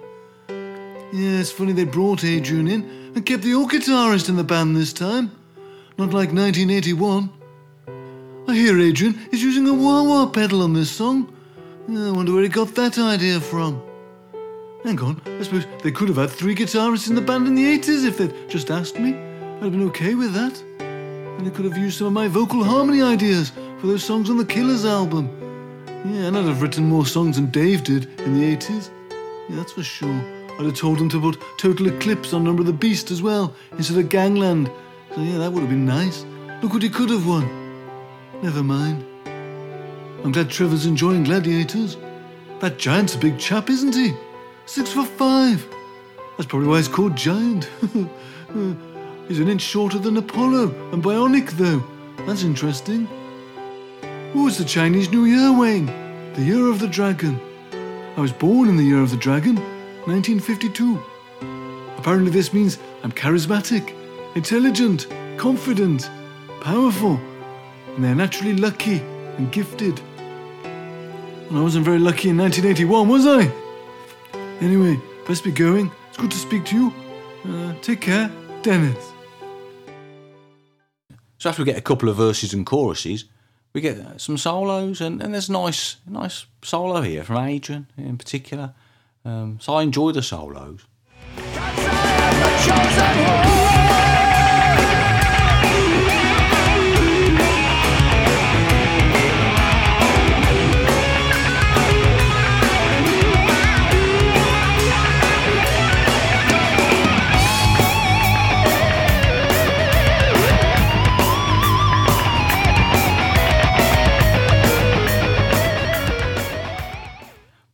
Yeah, 1.11 1.39
it's 1.39 1.51
funny 1.51 1.71
they 1.71 1.85
brought 1.85 2.23
Adrian 2.23 2.67
in 2.67 3.11
and 3.15 3.25
kept 3.25 3.43
the 3.43 3.53
old 3.53 3.71
guitarist 3.71 4.29
in 4.29 4.35
the 4.35 4.43
band 4.43 4.75
this 4.75 4.93
time. 4.93 5.31
Not 5.97 6.13
like 6.13 6.31
1981. 6.31 7.29
I 8.47 8.53
hear 8.53 8.79
Adrian 8.79 9.19
is 9.31 9.41
using 9.41 9.67
a 9.67 9.73
wah 9.73 10.03
wah 10.03 10.25
pedal 10.27 10.61
on 10.61 10.73
this 10.73 10.91
song. 10.91 11.33
I 11.89 12.11
wonder 12.11 12.33
where 12.33 12.43
he 12.43 12.49
got 12.49 12.75
that 12.75 12.97
idea 12.97 13.39
from. 13.39 13.81
Hang 14.83 14.99
on, 15.01 15.21
I 15.25 15.43
suppose 15.43 15.65
they 15.83 15.91
could 15.91 16.07
have 16.07 16.17
had 16.17 16.29
three 16.29 16.55
guitarists 16.55 17.09
in 17.09 17.15
the 17.15 17.21
band 17.21 17.47
in 17.47 17.55
the 17.55 17.77
80s 17.79 18.05
if 18.05 18.17
they'd 18.17 18.49
just 18.49 18.69
asked 18.69 18.99
me. 18.99 19.13
I'd 19.13 19.63
have 19.63 19.71
been 19.71 19.87
okay 19.87 20.15
with 20.15 20.33
that. 20.33 20.63
And 21.39 21.47
they 21.47 21.51
could 21.51 21.63
have 21.63 21.77
used 21.77 21.99
some 21.99 22.07
of 22.07 22.11
my 22.11 22.27
vocal 22.27 22.65
harmony 22.65 23.01
ideas 23.01 23.53
for 23.79 23.87
those 23.87 24.03
songs 24.03 24.29
on 24.29 24.35
the 24.35 24.43
Killers 24.43 24.83
album. 24.83 25.29
Yeah, 26.05 26.27
and 26.27 26.37
I'd 26.37 26.43
have 26.43 26.61
written 26.61 26.83
more 26.85 27.05
songs 27.05 27.37
than 27.37 27.49
Dave 27.49 27.85
did 27.85 28.09
in 28.19 28.37
the 28.37 28.57
80s. 28.57 28.89
Yeah, 29.47 29.55
that's 29.55 29.71
for 29.71 29.81
sure. 29.81 30.21
I'd 30.59 30.65
have 30.65 30.75
told 30.75 30.99
them 30.99 31.07
to 31.07 31.21
put 31.21 31.41
Total 31.57 31.87
Eclipse 31.87 32.33
on 32.33 32.43
Number 32.43 32.59
of 32.61 32.67
the 32.67 32.73
Beast 32.73 33.09
as 33.09 33.21
well, 33.21 33.55
instead 33.77 33.97
of 33.97 34.09
Gangland. 34.09 34.69
So 35.15 35.21
yeah, 35.21 35.37
that 35.37 35.49
would 35.53 35.61
have 35.61 35.69
been 35.69 35.85
nice. 35.85 36.25
Look 36.61 36.73
what 36.73 36.83
he 36.83 36.89
could 36.89 37.09
have 37.09 37.25
won. 37.25 37.47
Never 38.43 38.61
mind. 38.61 39.05
I'm 40.25 40.33
glad 40.33 40.49
Trevor's 40.49 40.85
enjoying 40.85 41.23
gladiators. 41.23 41.95
That 42.59 42.77
giant's 42.77 43.15
a 43.15 43.17
big 43.17 43.39
chap, 43.39 43.69
isn't 43.69 43.95
he? 43.95 44.13
Six 44.65 44.91
foot 44.91 45.07
five. 45.07 45.65
That's 46.35 46.49
probably 46.49 46.67
why 46.67 46.77
he's 46.79 46.89
called 46.89 47.15
Giant. 47.15 47.69
he's 49.29 49.39
an 49.39 49.47
inch 49.47 49.61
shorter 49.61 49.97
than 49.97 50.17
Apollo 50.17 50.73
and 50.91 51.01
bionic, 51.01 51.51
though. 51.51 51.81
That's 52.25 52.43
interesting. 52.43 53.07
Oh, 54.35 54.47
it's 54.47 54.57
the 54.57 54.65
Chinese 54.65 55.09
New 55.09 55.23
Year, 55.23 55.57
Wayne. 55.57 55.85
The 56.33 56.43
Year 56.43 56.67
of 56.67 56.79
the 56.79 56.87
Dragon. 56.87 57.39
I 58.17 58.21
was 58.21 58.33
born 58.33 58.67
in 58.67 58.75
the 58.75 58.83
Year 58.83 59.01
of 59.01 59.11
the 59.11 59.17
Dragon, 59.17 59.55
1952. 60.05 61.01
Apparently, 61.97 62.31
this 62.31 62.53
means 62.53 62.77
I'm 63.03 63.11
charismatic, 63.11 63.93
intelligent, 64.35 65.07
confident, 65.37 66.09
powerful, 66.61 67.19
and 67.95 68.03
they're 68.03 68.15
naturally 68.15 68.55
lucky 68.55 68.99
and 69.37 69.51
gifted. 69.51 70.01
And 70.63 71.57
I 71.57 71.61
wasn't 71.61 71.85
very 71.85 71.99
lucky 71.99 72.29
in 72.29 72.37
1981, 72.37 73.07
was 73.07 73.25
I? 73.25 73.51
Anyway, 74.61 74.99
best 75.27 75.43
be 75.43 75.51
going. 75.51 75.91
It's 76.09 76.17
good 76.17 76.31
to 76.31 76.37
speak 76.37 76.65
to 76.65 76.75
you. 76.75 76.93
Uh, 77.47 77.73
take 77.81 78.01
care, 78.01 78.29
Dennis. 78.61 79.13
So 81.39 81.49
after 81.49 81.63
we 81.63 81.65
get 81.65 81.77
a 81.77 81.81
couple 81.81 82.09
of 82.09 82.17
verses 82.17 82.53
and 82.53 82.65
choruses, 82.65 83.23
we 83.71 83.81
get 83.81 84.19
some 84.19 84.37
solos, 84.37 84.99
and, 84.99 85.21
and 85.21 85.33
there's 85.33 85.47
a 85.47 85.53
nice, 85.53 85.95
nice 86.05 86.45
solo 86.61 87.01
here 87.01 87.23
from 87.23 87.37
Adrian 87.37 87.87
in 87.97 88.17
particular. 88.17 88.73
Um, 89.23 89.57
so 89.61 89.73
I 89.73 89.83
enjoy 89.83 90.11
the 90.11 90.21
solos. 90.21 90.81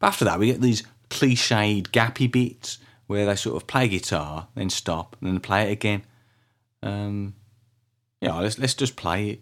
After 0.06 0.24
that, 0.26 0.38
we 0.38 0.46
get 0.46 0.62
these 0.62 0.84
cliched 1.10 1.90
gappy 1.90 2.32
bits 2.32 2.78
where 3.08 3.26
they 3.26 3.36
sort 3.36 3.56
of 3.56 3.66
play 3.66 3.88
guitar, 3.88 4.48
then 4.54 4.70
stop, 4.70 5.18
and 5.20 5.28
then 5.28 5.40
play 5.40 5.68
it 5.68 5.72
again. 5.72 6.04
Um, 6.84 7.34
yeah, 8.22 8.40
let's 8.40 8.60
let's 8.60 8.76
just 8.76 8.96
play 8.96 9.30
it. 9.30 9.42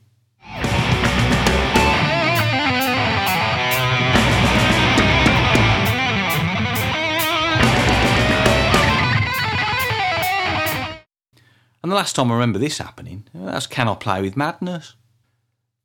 And 11.83 11.91
the 11.91 11.95
last 11.97 12.15
time 12.15 12.31
I 12.31 12.35
remember 12.35 12.59
this 12.59 12.77
happening, 12.77 13.27
that's 13.33 13.67
Can 13.67 13.89
I 13.89 13.95
Play 13.95 14.21
with 14.21 14.37
Madness? 14.37 14.95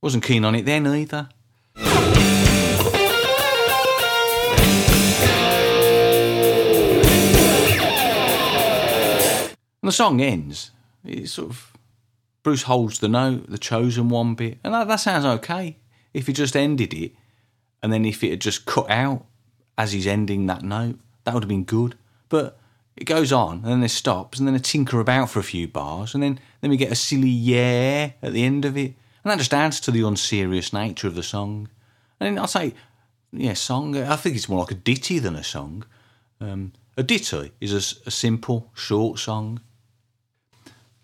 Wasn't 0.00 0.22
keen 0.22 0.44
on 0.44 0.54
it 0.54 0.64
then 0.64 0.86
either. 0.86 1.28
And 9.82 9.88
the 9.88 9.92
song 9.92 10.20
ends. 10.20 10.70
It's 11.04 11.32
sort 11.32 11.50
of 11.50 11.72
Bruce 12.42 12.62
holds 12.62 12.98
the 12.98 13.08
note, 13.08 13.50
the 13.50 13.58
chosen 13.58 14.08
one 14.08 14.34
bit, 14.34 14.58
and 14.64 14.72
that, 14.72 14.88
that 14.88 14.96
sounds 14.96 15.24
okay. 15.24 15.76
If 16.14 16.26
he 16.26 16.32
just 16.32 16.56
ended 16.56 16.94
it, 16.94 17.12
and 17.82 17.92
then 17.92 18.04
if 18.04 18.24
it 18.24 18.30
had 18.30 18.40
just 18.40 18.66
cut 18.66 18.90
out 18.90 19.26
as 19.76 19.92
he's 19.92 20.06
ending 20.06 20.46
that 20.46 20.62
note, 20.62 20.98
that 21.24 21.34
would 21.34 21.44
have 21.44 21.48
been 21.48 21.64
good. 21.64 21.96
But 22.28 22.58
it 22.96 23.04
goes 23.04 23.32
on, 23.32 23.56
and 23.58 23.66
then 23.66 23.82
it 23.82 23.90
stops, 23.90 24.38
and 24.38 24.48
then 24.48 24.54
a 24.54 24.60
tinker 24.60 24.98
about 24.98 25.30
for 25.30 25.40
a 25.40 25.44
few 25.44 25.68
bars, 25.68 26.14
and 26.14 26.22
then 26.22 26.40
then 26.60 26.70
we 26.70 26.76
get 26.76 26.92
a 26.92 26.96
silly 26.96 27.28
yeah 27.28 28.12
at 28.22 28.32
the 28.32 28.44
end 28.44 28.64
of 28.64 28.76
it, 28.76 28.94
and 29.22 29.30
that 29.30 29.38
just 29.38 29.54
adds 29.54 29.78
to 29.80 29.90
the 29.90 30.06
unserious 30.06 30.72
nature 30.72 31.06
of 31.06 31.14
the 31.14 31.22
song. 31.22 31.68
And 32.18 32.38
I'll 32.38 32.46
say, 32.46 32.74
yeah, 33.32 33.54
song. 33.54 33.96
I 33.96 34.16
think 34.16 34.36
it's 34.36 34.48
more 34.48 34.60
like 34.60 34.72
a 34.72 34.74
ditty 34.74 35.18
than 35.18 35.36
a 35.36 35.44
song. 35.44 35.84
Um, 36.40 36.72
a 36.96 37.02
ditty 37.02 37.52
is 37.60 37.72
a 37.72 38.10
simple, 38.10 38.70
short 38.74 39.18
song. 39.18 39.60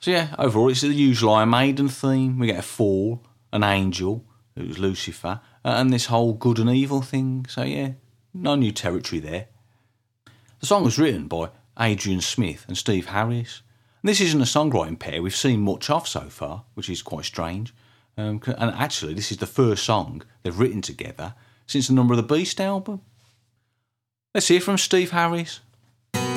So 0.04 0.10
yeah, 0.10 0.34
overall 0.38 0.68
it's 0.68 0.82
the 0.82 0.88
usual 0.88 1.32
Iron 1.32 1.48
Maiden 1.48 1.88
theme. 1.88 2.38
We 2.38 2.48
get 2.48 2.58
a 2.58 2.62
fall, 2.62 3.24
an 3.54 3.64
angel, 3.64 4.22
it 4.54 4.68
was 4.68 4.78
Lucifer, 4.78 5.40
uh, 5.64 5.68
and 5.78 5.90
this 5.90 6.04
whole 6.04 6.34
good 6.34 6.58
and 6.58 6.68
evil 6.68 7.00
thing. 7.00 7.46
So 7.48 7.62
yeah, 7.62 7.92
no 8.34 8.54
new 8.54 8.70
territory 8.70 9.18
there. 9.18 9.46
The 10.60 10.66
song 10.66 10.84
was 10.84 10.98
written 10.98 11.26
by 11.26 11.48
Adrian 11.80 12.20
Smith 12.20 12.66
and 12.68 12.76
Steve 12.76 13.06
Harris. 13.06 13.62
And 14.02 14.10
this 14.10 14.20
isn't 14.20 14.42
a 14.42 14.44
songwriting 14.44 14.98
pair 14.98 15.22
we've 15.22 15.34
seen 15.34 15.62
much 15.62 15.88
of 15.88 16.06
so 16.06 16.28
far, 16.28 16.64
which 16.74 16.90
is 16.90 17.00
quite 17.00 17.24
strange. 17.24 17.72
Um, 18.18 18.42
and 18.46 18.72
actually, 18.72 19.14
this 19.14 19.32
is 19.32 19.38
the 19.38 19.46
first 19.46 19.84
song 19.84 20.20
they've 20.42 20.58
written 20.58 20.82
together 20.82 21.34
since 21.66 21.88
the 21.88 21.94
Number 21.94 22.12
of 22.12 22.18
the 22.18 22.34
Beast 22.34 22.60
album. 22.60 23.00
Let's 24.34 24.48
hear 24.48 24.60
from 24.60 24.76
Steve 24.76 25.12
Harris. 25.12 25.60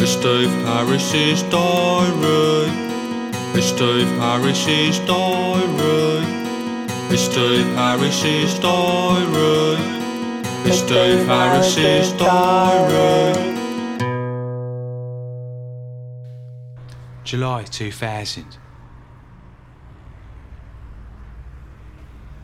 Steve 0.05 0.51
Harris's 0.63 1.43
diary. 1.43 2.86
Diary. 5.07 6.23
It's 7.09 7.23
Steve 7.23 7.65
Harris's 7.73 8.59
diary. 8.59 9.77
It's 10.63 10.77
Steve 10.77 11.25
Harris's 11.25 12.11
diary. 12.13 13.33
July 17.23 17.63
2000. 17.63 18.59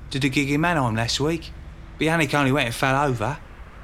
Did 0.09 0.23
a 0.23 0.29
gig 0.29 0.49
in 0.49 0.61
Mannheim 0.61 0.95
last 0.95 1.19
week. 1.19 1.51
But 1.99 2.07
Yannick 2.07 2.33
only 2.33 2.51
went 2.51 2.65
and 2.65 2.75
fell 2.75 3.07
over. 3.07 3.37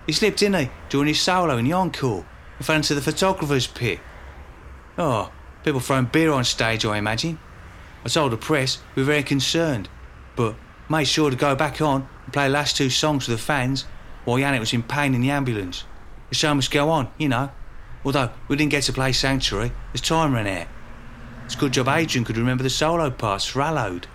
He 0.08 0.14
slipped, 0.14 0.40
didn't 0.40 0.66
he, 0.66 0.72
during 0.90 1.10
his 1.10 1.22
solo 1.22 1.58
in 1.58 1.66
the 1.66 1.74
encore 1.74 2.26
and 2.58 2.66
fell 2.66 2.78
into 2.78 2.96
the 2.96 3.02
photographer's 3.02 3.68
pit. 3.68 4.00
Oh, 4.98 5.32
people 5.64 5.80
throwing 5.80 6.06
beer 6.06 6.32
on 6.32 6.44
stage, 6.44 6.86
I 6.86 6.98
imagine. 6.98 7.40
I 8.06 8.10
told 8.10 8.32
the 8.32 8.38
press 8.38 8.80
we 8.96 9.04
were 9.04 9.08
very 9.08 9.24
concerned, 9.24 9.90
but 10.36 10.56
made 10.90 11.06
sure 11.06 11.30
to 11.30 11.36
go 11.36 11.56
back 11.56 11.82
on 11.82 12.08
and 12.26 12.34
play 12.34 12.48
the 12.48 12.54
last 12.54 12.78
two 12.78 12.90
songs 12.90 13.26
for 13.26 13.32
the 13.32 13.38
fans 13.38 13.86
while 14.26 14.38
Yannick 14.38 14.60
was 14.60 14.74
in 14.74 14.84
pain 14.84 15.14
in 15.14 15.22
the 15.22 15.32
ambulance. 15.32 15.84
The 16.30 16.36
show 16.36 16.54
must 16.54 16.72
go 16.72 16.90
on, 16.90 17.10
you 17.18 17.30
know. 17.30 17.52
Although 18.06 18.32
we 18.48 18.56
didn't 18.56 18.72
get 18.72 18.84
to 18.84 18.94
play 18.94 19.12
Sanctuary 19.12 19.72
as 19.94 20.02
time 20.02 20.34
ran 20.34 20.48
out. 20.48 20.68
It's 21.46 21.56
a 21.56 21.58
good 21.58 21.74
job 21.74 21.88
Adrian 21.88 22.24
could 22.24 22.38
remember 22.38 22.64
the 22.64 22.70
solo 22.70 23.10
parts 23.10 23.46
for 23.46 23.62
Hallowed. 23.62 24.08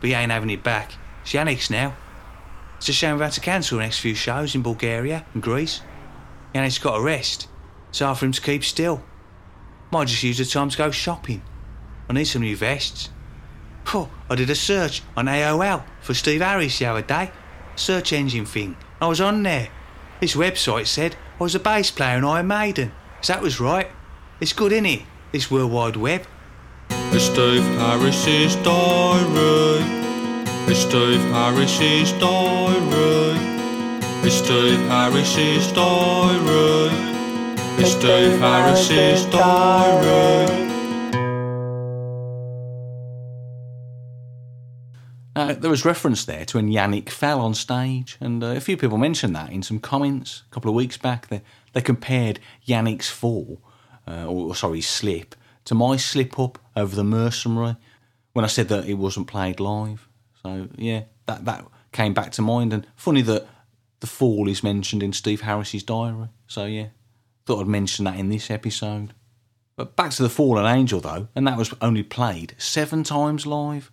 But 0.00 0.08
he 0.08 0.14
ain't 0.14 0.32
having 0.32 0.50
it 0.50 0.62
back. 0.62 0.92
It's 1.22 1.32
Yannick's 1.32 1.70
now. 1.70 1.94
It's 2.78 2.88
a 2.88 2.92
shame 2.92 3.12
we've 3.12 3.22
had 3.22 3.32
to 3.32 3.40
cancel 3.40 3.78
the 3.78 3.84
next 3.84 4.00
few 4.00 4.14
shows 4.14 4.54
in 4.54 4.62
Bulgaria 4.62 5.24
and 5.32 5.42
Greece. 5.42 5.82
Yannick's 6.54 6.78
got 6.78 6.98
a 6.98 7.02
rest. 7.02 7.48
It's 7.90 8.00
hard 8.00 8.18
for 8.18 8.26
him 8.26 8.32
to 8.32 8.40
keep 8.40 8.64
still. 8.64 9.02
Might 9.94 10.08
just 10.08 10.24
use 10.24 10.38
the 10.38 10.44
time 10.44 10.70
to 10.70 10.76
go 10.76 10.90
shopping. 10.90 11.40
I 12.10 12.14
need 12.14 12.24
some 12.24 12.42
new 12.42 12.56
vests. 12.56 13.10
Phew, 13.86 14.08
I 14.28 14.34
did 14.34 14.50
a 14.50 14.56
search 14.56 15.04
on 15.16 15.26
AOL 15.26 15.84
for 16.00 16.14
Steve 16.14 16.40
Harris 16.40 16.80
the 16.80 16.86
other 16.86 17.02
day. 17.02 17.30
Search 17.76 18.12
engine 18.12 18.44
thing. 18.44 18.76
I 19.00 19.06
was 19.06 19.20
on 19.20 19.44
there. 19.44 19.68
This 20.18 20.34
website 20.34 20.88
said 20.88 21.14
I 21.38 21.44
was 21.44 21.54
a 21.54 21.60
bass 21.60 21.92
player 21.92 22.18
in 22.18 22.24
Iron 22.24 22.48
Maiden. 22.48 22.90
So 23.20 23.34
that 23.34 23.40
was 23.40 23.60
right. 23.60 23.86
It's 24.40 24.52
good, 24.52 24.72
innit? 24.72 25.04
This 25.30 25.48
World 25.48 25.70
Wide 25.70 25.94
Web. 25.94 26.26
It's 26.90 27.26
Steve 27.26 27.62
Harris's 27.78 28.56
diary. 28.64 29.84
It's 30.66 30.80
Steve 30.80 31.20
Harris's 31.30 32.10
diary. 32.14 33.38
It's 34.26 34.34
Steve 34.34 34.88
Harris's 34.88 35.70
diary. 35.70 37.13
Mr. 37.76 38.38
Harris's 38.38 39.26
there 45.64 45.70
was 45.70 45.86
reference 45.86 46.26
there 46.26 46.44
to 46.44 46.58
when 46.58 46.68
Yannick 46.68 47.08
fell 47.08 47.40
on 47.40 47.54
stage, 47.54 48.18
and 48.20 48.44
uh, 48.44 48.48
a 48.48 48.60
few 48.60 48.76
people 48.76 48.98
mentioned 48.98 49.34
that 49.34 49.50
in 49.50 49.62
some 49.62 49.78
comments 49.78 50.42
a 50.46 50.54
couple 50.54 50.68
of 50.68 50.74
weeks 50.74 50.98
back. 50.98 51.28
They, 51.28 51.40
they 51.72 51.80
compared 51.80 52.38
Yannick's 52.68 53.08
fall, 53.08 53.62
uh, 54.06 54.26
or 54.26 54.54
sorry, 54.54 54.82
slip, 54.82 55.34
to 55.64 55.74
my 55.74 55.96
slip 55.96 56.38
up 56.38 56.58
over 56.76 56.94
the 56.94 57.02
mercenary 57.02 57.76
when 58.34 58.44
I 58.44 58.48
said 58.48 58.68
that 58.68 58.86
it 58.86 58.94
wasn't 58.94 59.26
played 59.26 59.58
live. 59.58 60.06
So, 60.42 60.68
yeah, 60.76 61.04
that, 61.24 61.46
that 61.46 61.64
came 61.92 62.12
back 62.12 62.32
to 62.32 62.42
mind. 62.42 62.74
And 62.74 62.86
funny 62.94 63.22
that 63.22 63.46
the 64.00 64.06
fall 64.06 64.48
is 64.48 64.62
mentioned 64.62 65.02
in 65.02 65.14
Steve 65.14 65.40
Harris's 65.40 65.82
diary. 65.82 66.28
So, 66.46 66.66
yeah, 66.66 66.88
thought 67.44 67.60
I'd 67.60 67.66
mention 67.66 68.04
that 68.04 68.18
in 68.18 68.28
this 68.28 68.50
episode. 68.50 69.14
But 69.76 69.96
back 69.96 70.12
to 70.12 70.22
the 70.22 70.28
Fallen 70.28 70.66
Angel, 70.66 71.00
though, 71.00 71.28
and 71.34 71.46
that 71.46 71.58
was 71.58 71.74
only 71.80 72.02
played 72.02 72.54
seven 72.58 73.02
times 73.02 73.46
live. 73.46 73.90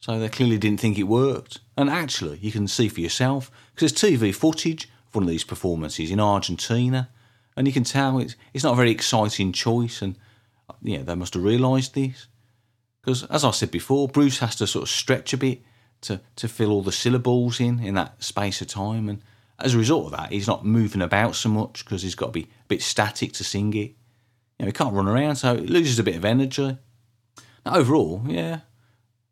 So 0.00 0.18
they 0.18 0.28
clearly 0.28 0.58
didn't 0.58 0.80
think 0.80 0.98
it 0.98 1.04
worked. 1.04 1.60
And 1.76 1.88
actually, 1.88 2.38
you 2.38 2.50
can 2.50 2.66
see 2.66 2.88
for 2.88 3.00
yourself, 3.00 3.50
because 3.74 3.92
there's 3.92 4.14
TV 4.14 4.34
footage 4.34 4.84
of 5.08 5.14
one 5.14 5.24
of 5.24 5.30
these 5.30 5.44
performances 5.44 6.10
in 6.10 6.18
Argentina, 6.18 7.10
and 7.56 7.66
you 7.66 7.72
can 7.72 7.84
tell 7.84 8.18
it's, 8.18 8.34
it's 8.54 8.64
not 8.64 8.72
a 8.72 8.76
very 8.76 8.90
exciting 8.90 9.52
choice, 9.52 10.02
and 10.02 10.16
yeah, 10.82 11.02
they 11.02 11.14
must 11.14 11.34
have 11.34 11.44
realised 11.44 11.94
this. 11.94 12.26
Because, 13.00 13.24
as 13.24 13.44
I 13.44 13.50
said 13.50 13.70
before, 13.70 14.08
Bruce 14.08 14.38
has 14.38 14.56
to 14.56 14.66
sort 14.66 14.84
of 14.84 14.88
stretch 14.88 15.32
a 15.32 15.36
bit 15.36 15.60
to, 16.02 16.20
to 16.36 16.48
fill 16.48 16.70
all 16.70 16.82
the 16.82 16.92
syllables 16.92 17.60
in 17.60 17.80
in 17.80 17.94
that 17.94 18.22
space 18.22 18.60
of 18.60 18.68
time, 18.68 19.08
and 19.08 19.22
as 19.58 19.74
a 19.74 19.78
result 19.78 20.06
of 20.06 20.12
that, 20.12 20.32
he's 20.32 20.46
not 20.46 20.64
moving 20.64 21.02
about 21.02 21.36
so 21.36 21.50
much 21.50 21.84
because 21.84 22.02
he's 22.02 22.14
got 22.14 22.26
to 22.26 22.32
be 22.32 22.48
bit 22.70 22.82
static 22.82 23.32
to 23.34 23.44
sing 23.44 23.74
it. 23.74 23.94
You 24.58 24.64
know, 24.64 24.66
he 24.66 24.72
can't 24.72 24.94
run 24.94 25.08
around, 25.08 25.36
so 25.36 25.54
it 25.54 25.68
loses 25.68 25.98
a 25.98 26.02
bit 26.02 26.16
of 26.16 26.24
energy. 26.24 26.78
Now, 27.66 27.74
overall, 27.74 28.22
yeah, 28.26 28.60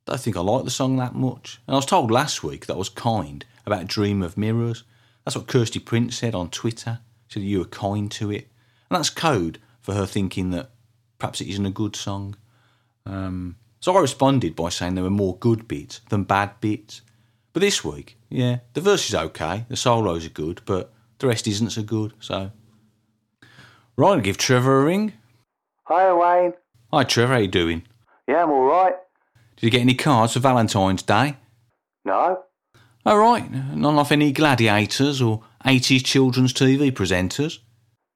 I 0.07 0.13
don't 0.13 0.21
think 0.21 0.37
I 0.37 0.41
like 0.41 0.65
the 0.65 0.71
song 0.71 0.97
that 0.97 1.15
much. 1.15 1.61
And 1.67 1.75
I 1.75 1.79
was 1.79 1.87
told 1.87 2.11
last 2.11 2.43
week 2.43 2.67
that 2.67 2.75
I 2.75 2.79
was 2.79 2.89
kind 2.89 3.45
about 3.65 3.87
Dream 3.87 4.23
of 4.23 4.37
Mirrors. 4.37 4.85
That's 5.25 5.37
what 5.37 5.47
Kirsty 5.47 5.79
Prince 5.79 6.17
said 6.17 6.35
on 6.35 6.51
Twitter. 6.51 7.01
She 7.29 7.41
said 7.41 7.47
you 7.47 7.59
were 7.59 7.67
kind 7.67 8.11
to 8.13 8.31
it. 8.31 8.49
And 8.91 8.97
that's 8.99 9.11
code 9.11 9.59
for 9.81 9.95
her 9.95 10.07
thinking 10.07 10.51
that 10.51 10.71
perhaps 11.19 11.41
it 11.41 11.49
isn't 11.49 11.67
a 11.67 11.71
good 11.71 11.95
song. 11.95 12.37
Um, 13.05 13.57
so 13.81 13.97
I 13.97 14.01
responded 14.01 14.57
by 14.57 14.71
saying 14.71 14.95
there 14.95 15.05
were 15.05 15.11
more 15.11 15.37
good 15.37 15.69
bits 15.69 16.01
than 16.09 16.25
bad 16.25 16.61
bits. 16.61 17.03
But 17.53 17.61
this 17.61 17.85
week, 17.85 18.17
yeah, 18.29 18.59
the 18.75 18.81
verse 18.81 19.09
is 19.09 19.15
okay, 19.15 19.67
the 19.69 19.77
solos 19.77 20.27
are 20.27 20.31
good, 20.31 20.63
but 20.65 20.93
the 21.19 21.27
rest 21.27 21.47
isn't 21.47 21.71
so 21.71 21.83
good, 21.83 22.15
so. 22.21 22.51
Right, 23.99 24.23
give 24.23 24.39
Trevor 24.39 24.81
a 24.81 24.85
ring. 24.85 25.13
Hi, 25.87 26.13
Wayne. 26.13 26.53
Hi 26.93 27.03
Trevor, 27.03 27.33
how 27.33 27.41
you 27.41 27.49
doing? 27.49 27.83
Yeah, 28.29 28.45
I'm 28.45 28.51
all 28.51 28.63
right. 28.63 28.95
Did 29.57 29.67
you 29.67 29.71
get 29.71 29.81
any 29.81 29.97
cards 29.97 30.35
for 30.35 30.39
Valentine's 30.39 31.03
Day? 31.03 31.37
No? 32.05 32.45
All 33.05 33.19
right, 33.19 33.51
none 33.51 33.99
off 33.99 34.13
any 34.13 34.31
gladiators 34.31 35.21
or 35.21 35.43
80s 35.65 36.05
children's 36.05 36.53
TV 36.53 36.93
presenters. 36.93 37.59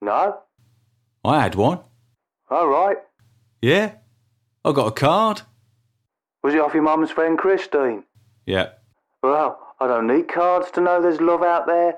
No? 0.01 0.39
I 1.25 1.43
had 1.43 1.57
one. 1.57 1.81
All 2.49 2.69
right. 2.69 2.99
Yeah, 3.61 3.95
I 4.65 4.71
got 4.71 4.87
a 4.87 4.93
card. 4.93 5.43
Was 6.45 6.55
it 6.55 6.61
off 6.61 6.75
your 6.75 6.85
mum's 6.85 7.11
friend 7.11 7.37
Christine? 7.37 8.05
Yeah. 8.47 8.69
Well, 9.21 9.59
I 9.81 9.89
don't 9.89 10.07
need 10.07 10.29
cards 10.29 10.71
to 10.75 10.81
know 10.81 11.03
there's 11.03 11.21
love 11.21 11.43
out 11.43 11.67
there, 11.67 11.97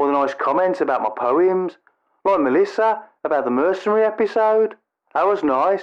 or 0.00 0.08
the 0.08 0.14
nice 0.14 0.34
comments 0.34 0.80
about 0.80 1.02
my 1.02 1.10
poems, 1.16 1.76
like 2.24 2.40
Melissa 2.40 3.04
about 3.24 3.44
the 3.44 3.50
mercenary 3.50 4.04
episode. 4.04 4.74
That 5.14 5.26
was 5.26 5.42
nice. 5.42 5.82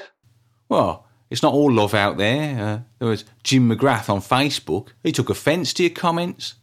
Well, 0.69 1.05
it's 1.29 1.43
not 1.43 1.53
all 1.53 1.71
love 1.71 1.93
out 1.93 2.17
there. 2.17 2.63
Uh, 2.63 2.79
there 2.99 3.09
was 3.09 3.25
Jim 3.43 3.69
McGrath 3.69 4.09
on 4.09 4.21
Facebook. 4.21 4.89
He 5.03 5.11
took 5.11 5.29
offence 5.29 5.73
to 5.73 5.83
your 5.83 5.91
comments. 5.91 6.55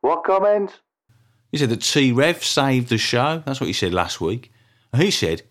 What 0.00 0.24
comments? 0.24 0.74
He 1.50 1.58
said 1.58 1.70
that 1.70 1.82
T 1.82 2.12
Rev 2.12 2.44
saved 2.44 2.88
the 2.88 2.98
show. 2.98 3.42
That's 3.46 3.60
what 3.60 3.68
he 3.68 3.72
said 3.72 3.94
last 3.94 4.20
week. 4.20 4.52
And 4.92 5.02
he 5.02 5.10
said 5.10 5.42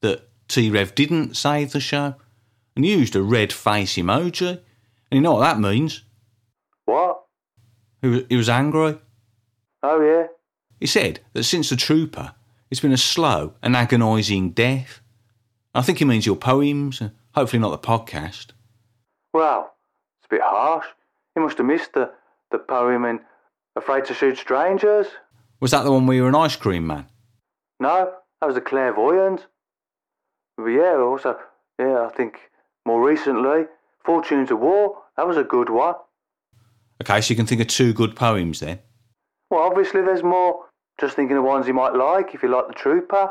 that 0.00 0.28
T 0.48 0.70
Rev 0.70 0.94
didn't 0.94 1.36
save 1.36 1.72
the 1.72 1.80
show 1.80 2.14
and 2.74 2.86
used 2.86 3.16
a 3.16 3.22
red 3.22 3.52
face 3.52 3.96
emoji. 3.96 4.60
And 5.10 5.18
you 5.18 5.20
know 5.20 5.34
what 5.34 5.40
that 5.40 5.60
means? 5.60 6.04
What? 6.84 7.22
He 8.00 8.08
was, 8.08 8.22
he 8.28 8.36
was 8.36 8.48
angry. 8.48 8.98
Oh, 9.82 10.00
yeah. 10.00 10.26
He 10.78 10.86
said 10.86 11.20
that 11.32 11.44
since 11.44 11.68
the 11.68 11.76
trooper, 11.76 12.34
it's 12.70 12.80
been 12.80 12.92
a 12.92 12.96
slow 12.96 13.54
and 13.62 13.76
agonising 13.76 14.50
death. 14.50 15.00
I 15.74 15.82
think 15.82 15.98
he 15.98 16.04
means 16.04 16.26
your 16.26 16.36
poems, 16.36 17.00
and 17.00 17.12
hopefully 17.34 17.60
not 17.60 17.70
the 17.70 17.86
podcast. 17.86 18.48
Well, 19.32 19.74
it's 20.18 20.26
a 20.26 20.34
bit 20.34 20.42
harsh. 20.42 20.86
He 21.34 21.40
must 21.40 21.58
have 21.58 21.66
missed 21.66 21.92
the, 21.92 22.10
the 22.50 22.58
poem 22.58 23.04
in 23.04 23.20
Afraid 23.76 24.04
to 24.06 24.14
Shoot 24.14 24.38
Strangers. 24.38 25.06
Was 25.60 25.70
that 25.70 25.84
the 25.84 25.92
one 25.92 26.06
where 26.06 26.16
you 26.16 26.22
were 26.22 26.28
an 26.28 26.34
ice 26.34 26.56
cream 26.56 26.86
man? 26.86 27.06
No, 27.78 28.12
that 28.40 28.46
was 28.46 28.56
a 28.56 28.60
clairvoyant. 28.60 29.46
But 30.56 30.66
yeah, 30.66 30.96
also, 30.96 31.38
yeah, 31.78 32.06
I 32.06 32.14
think 32.14 32.38
more 32.86 33.06
recently, 33.06 33.66
Fortunes 34.04 34.50
of 34.50 34.58
War, 34.58 34.98
that 35.16 35.26
was 35.26 35.36
a 35.36 35.44
good 35.44 35.70
one. 35.70 35.94
Okay, 37.02 37.20
so 37.20 37.30
you 37.32 37.36
can 37.36 37.46
think 37.46 37.60
of 37.60 37.66
two 37.68 37.92
good 37.92 38.16
poems 38.16 38.60
then. 38.60 38.80
Well, 39.50 39.62
obviously 39.62 40.02
there's 40.02 40.22
more. 40.22 40.64
Just 41.00 41.16
thinking 41.16 41.36
of 41.36 41.44
ones 41.44 41.66
you 41.66 41.74
might 41.74 41.94
like 41.94 42.34
if 42.34 42.42
you 42.42 42.48
like 42.50 42.68
the 42.68 42.74
Trooper. 42.74 43.30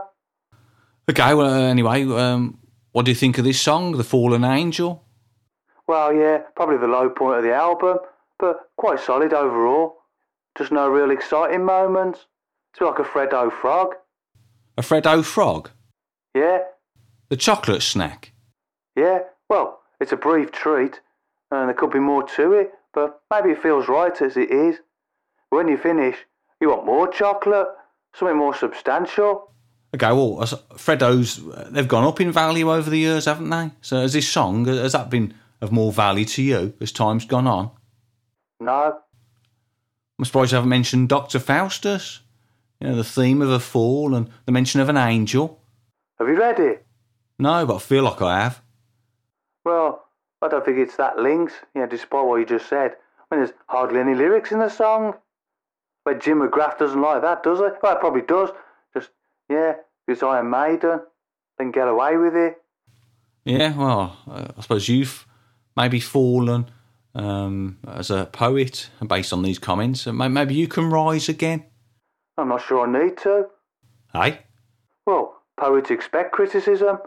Okay, 1.10 1.34
well, 1.34 1.48
uh, 1.54 1.60
anyway, 1.70 2.04
um, 2.06 2.58
what 2.92 3.06
do 3.06 3.12
you 3.12 3.16
think 3.16 3.38
of 3.38 3.44
this 3.44 3.62
song, 3.62 3.94
The 3.98 4.04
Fallen 4.04 4.44
Angel? 4.44 5.04
Well, 5.88 6.14
yeah, 6.14 6.40
probably 6.56 6.78
the 6.78 6.88
low 6.88 7.10
point 7.10 7.38
of 7.38 7.44
the 7.44 7.54
album, 7.54 7.98
but 8.40 8.70
quite 8.78 9.00
solid 9.00 9.34
overall. 9.34 9.98
Just 10.58 10.72
no 10.72 10.90
real 10.90 11.12
exciting 11.12 11.64
moments. 11.64 12.26
It's 12.74 12.82
like 12.82 13.00
a 13.00 13.04
Freddo 13.04 13.52
frog. 13.52 13.96
A 14.78 14.82
Freddo 14.82 15.24
Frog? 15.26 15.70
Yeah, 16.36 16.60
The 17.30 17.38
chocolate 17.38 17.82
snack? 17.82 18.34
yeah, 18.96 19.20
well, 19.50 19.82
it's 20.00 20.12
a 20.12 20.18
brief 20.18 20.52
treat, 20.52 21.02
and 21.52 21.68
there 21.70 21.74
could 21.74 21.92
be 21.92 22.00
more 22.00 22.24
to 22.36 22.54
it, 22.54 22.72
but 22.94 23.22
maybe 23.32 23.50
it 23.50 23.62
feels 23.62 23.88
right 23.88 24.22
as 24.22 24.38
it 24.38 24.52
is. 24.52 24.78
When 25.50 25.68
you 25.68 25.78
finish, 25.78 26.18
you 26.60 26.70
want 26.70 26.86
more 26.86 27.08
chocolate, 27.08 27.68
something 28.14 28.38
more 28.38 28.54
substantial. 28.54 29.52
Okay, 29.96 30.12
well, 30.12 30.40
uh, 30.42 31.70
they've 31.72 31.88
gone 31.88 32.04
up 32.04 32.22
in 32.22 32.32
value 32.32 32.72
over 32.72 32.90
the 32.90 33.00
years, 33.00 33.26
haven't 33.26 33.50
they? 33.50 33.72
So 33.82 34.02
has 34.02 34.14
this 34.14 34.28
song, 34.28 34.66
has 34.66 34.92
that 34.92 35.10
been 35.10 35.34
of 35.62 35.72
more 35.72 35.92
value 35.92 36.26
to 36.26 36.44
you 36.44 36.74
as 36.80 36.92
time's 36.92 37.26
gone 37.26 37.48
on? 37.48 37.72
No, 38.60 39.00
I'm 40.20 40.26
surprised 40.26 40.52
you 40.52 40.58
haven't 40.58 40.70
mentioned 40.70 41.08
Dr. 41.08 41.40
Faustus. 41.40 42.20
You 42.82 42.90
know, 42.90 42.96
the 42.98 43.06
theme 43.06 43.42
of 43.42 43.50
a 43.50 43.60
fall 43.60 44.14
and 44.14 44.30
the 44.46 44.52
mention 44.52 44.82
of 44.82 44.90
an 44.90 44.98
angel. 44.98 45.62
have 46.20 46.28
you 46.28 46.38
read 46.38 46.60
it? 46.60 46.86
No, 47.40 47.66
but 47.66 47.78
I 47.78 47.80
feel 47.80 48.04
like 48.04 48.22
I 48.22 48.42
have. 48.42 48.62
Well, 49.64 50.06
I 50.42 50.50
don't 50.50 50.64
think 50.66 50.78
it's 50.78 50.98
that 50.98 51.18
linked, 51.18 51.54
you 51.74 51.82
know, 51.82 51.88
despite 51.88 52.26
what 52.26 52.36
you 52.36 52.46
just 52.46 52.68
said. 52.68 52.98
I 53.32 53.36
mean, 53.36 53.46
there's 53.46 53.58
hardly 53.68 54.02
any 54.02 54.14
lyrics 54.14 54.52
in 54.52 54.60
the 54.60 54.70
song. 54.70 55.14
But 56.06 56.22
Jim 56.22 56.40
McGrath 56.40 56.78
doesn't 56.78 57.02
like 57.02 57.22
that, 57.22 57.44
does 57.44 57.60
he? 57.60 57.66
Well, 57.82 57.96
it 57.96 58.00
probably 58.00 58.22
does. 58.22 58.50
Just, 58.94 59.10
yeah, 59.50 59.74
it's 60.08 60.24
Iron 60.24 60.50
Maiden. 60.50 61.02
Then 61.58 61.72
get 61.72 61.88
away 61.88 62.18
with 62.18 62.36
it. 62.36 62.56
Yeah, 63.46 63.76
well, 63.78 64.18
uh, 64.30 64.48
I 64.58 64.62
suppose 64.62 64.88
you've 64.88 65.28
maybe 65.76 66.00
fallen 66.00 66.70
um, 67.16 67.80
as 67.88 68.10
a 68.10 68.26
poet 68.26 68.90
based 69.06 69.34
on 69.34 69.44
these 69.44 69.60
comments. 69.60 70.06
Maybe 70.08 70.56
you 70.56 70.68
can 70.68 70.90
rise 70.90 71.30
again. 71.30 71.66
I'm 72.38 72.50
not 72.50 72.62
sure 72.62 72.88
I 72.88 73.06
need 73.06 73.18
to. 73.20 73.48
Hey? 74.14 74.40
Well, 75.06 75.42
poets 75.60 75.92
expect 75.92 76.32
criticism. 76.32 77.00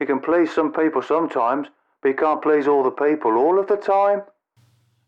You 0.00 0.06
can 0.06 0.20
please 0.20 0.52
some 0.52 0.72
people 0.72 1.02
sometimes, 1.02 1.68
but 2.02 2.10
you 2.10 2.14
can't 2.14 2.40
please 2.40 2.68
all 2.68 2.84
the 2.84 2.90
people 2.90 3.36
all 3.36 3.58
of 3.58 3.66
the 3.66 3.76
time. 3.76 4.22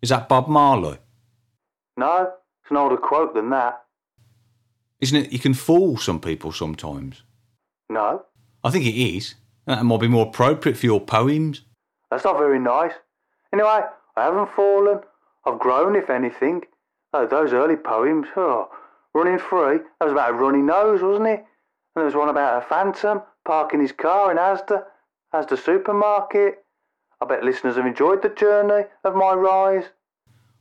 Is 0.03 0.09
that 0.09 0.29
Bob 0.29 0.49
Marley? 0.49 0.99
No, 1.97 2.33
it's 2.71 2.77
an 2.77 2.77
older 2.77 2.97
quote 2.97 3.35
than 3.35 3.51
that. 3.51 3.83
Isn't 5.01 5.25
it? 5.25 5.33
You 5.33 5.41
can 5.41 5.55
fool 5.55 5.97
some 5.97 6.21
people 6.21 6.53
sometimes. 6.53 7.25
No, 7.89 8.23
I 8.63 8.71
think 8.71 8.87
it 8.87 8.95
is. 8.95 9.35
That 9.67 9.85
might 9.85 10.01
be 10.01 10.07
more 10.07 10.27
appropriate 10.29 10.77
for 10.77 10.87
your 10.87 11.01
poems. 11.01 11.63
that's 12.13 12.23
not 12.25 12.39
very 12.39 12.61
nice. 12.61 12.93
Anyway, 13.53 13.81
I 14.17 14.23
haven't 14.23 14.55
fallen. 14.55 15.01
I've 15.45 15.59
grown, 15.59 15.97
if 15.97 16.11
anything. 16.11 16.63
Oh, 17.13 17.27
those 17.27 17.53
early 17.53 17.75
poems, 17.75 18.29
oh, 18.37 18.69
Running 19.15 19.41
Free, 19.41 19.79
that 19.79 20.05
was 20.05 20.13
about 20.13 20.31
a 20.31 20.35
runny 20.35 20.63
nose, 20.63 21.03
wasn't 21.03 21.27
it? 21.27 21.39
And 21.41 21.47
there 21.97 22.05
was 22.05 22.15
one 22.15 22.29
about 22.29 22.63
a 22.63 22.67
phantom 22.67 23.23
parking 23.45 23.81
his 23.81 23.91
car 23.91 24.31
in 24.31 24.37
Asda, 24.39 24.85
Asda 25.35 25.59
supermarket. 25.59 26.65
I 27.21 27.27
bet 27.27 27.43
listeners 27.43 27.75
have 27.75 27.87
enjoyed 27.87 28.23
the 28.23 28.29
journey 28.29 28.85
of 29.03 29.17
my 29.17 29.33
rise. 29.33 29.87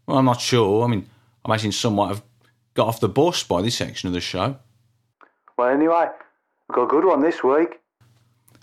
Well, 0.07 0.17
I'm 0.17 0.25
not 0.25 0.41
sure. 0.41 0.83
I 0.83 0.87
mean, 0.87 1.07
imagine 1.49 1.71
some 1.71 1.95
might 1.95 2.09
have 2.09 2.23
got 2.75 2.87
off 2.87 2.99
the 2.99 3.09
bus 3.09 3.41
by 3.43 3.61
this 3.61 3.75
section 3.75 4.07
of 4.07 4.13
the 4.13 4.21
show. 4.21 4.57
Well, 5.57 5.69
anyway, 5.69 6.07
I've 6.69 6.75
got 6.75 6.83
a 6.83 6.87
good 6.87 7.05
one 7.05 7.21
this 7.21 7.43
week. 7.43 7.79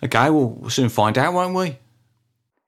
Okay, 0.05 0.31
well, 0.31 0.51
we'll 0.51 0.71
soon 0.71 0.89
find 0.89 1.19
out, 1.19 1.35
won't 1.35 1.55
we? 1.55 1.79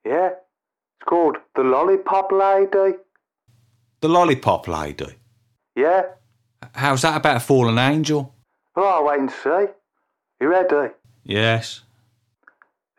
Yeah, 0.04 0.30
it's 0.30 1.06
called 1.06 1.36
The 1.54 1.62
Lollipop 1.62 2.32
Lady. 2.32 2.96
The 4.00 4.08
lollipop 4.08 4.68
lady. 4.68 5.14
Yeah? 5.74 6.02
How's 6.72 7.02
that 7.02 7.16
about 7.16 7.36
a 7.36 7.40
fallen 7.40 7.78
angel? 7.78 8.34
Oh, 8.76 8.84
I'll 8.84 9.04
wait 9.04 9.20
and 9.20 9.30
see. 9.30 9.66
You 10.40 10.48
ready? 10.48 10.94
Yes. 11.24 11.82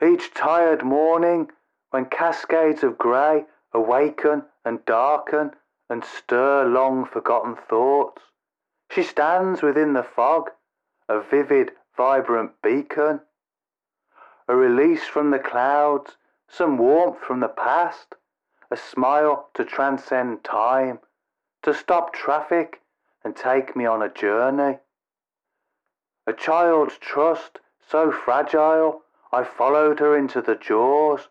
Each 0.05 0.33
tired 0.33 0.83
morning, 0.83 1.49
when 1.91 2.05
cascades 2.05 2.83
of 2.83 2.97
grey 2.97 3.43
awaken 3.73 4.43
and 4.65 4.83
darken 4.85 5.51
and 5.89 6.03
stir 6.03 6.65
long 6.65 7.05
forgotten 7.05 7.55
thoughts, 7.55 8.21
she 8.91 9.03
stands 9.03 9.61
within 9.61 9.93
the 9.93 10.03
fog, 10.03 10.51
a 11.07 11.19
vivid, 11.21 11.71
vibrant 11.95 12.51
beacon. 12.61 13.21
A 14.47 14.55
release 14.55 15.05
from 15.05 15.31
the 15.31 15.39
clouds, 15.39 16.17
some 16.47 16.77
warmth 16.77 17.19
from 17.19 17.39
the 17.39 17.47
past, 17.47 18.15
a 18.71 18.77
smile 18.77 19.49
to 19.55 19.65
transcend 19.65 20.43
time, 20.43 20.99
to 21.63 21.73
stop 21.73 22.13
traffic 22.13 22.81
and 23.23 23.35
take 23.35 23.75
me 23.75 23.85
on 23.85 24.01
a 24.01 24.09
journey. 24.13 24.79
A 26.25 26.33
child's 26.33 26.97
trust 26.97 27.59
so 27.87 28.11
fragile, 28.11 29.01
I 29.31 29.43
followed 29.43 29.99
her 29.99 30.15
into 30.15 30.41
the 30.41 30.55
jaws. 30.55 31.27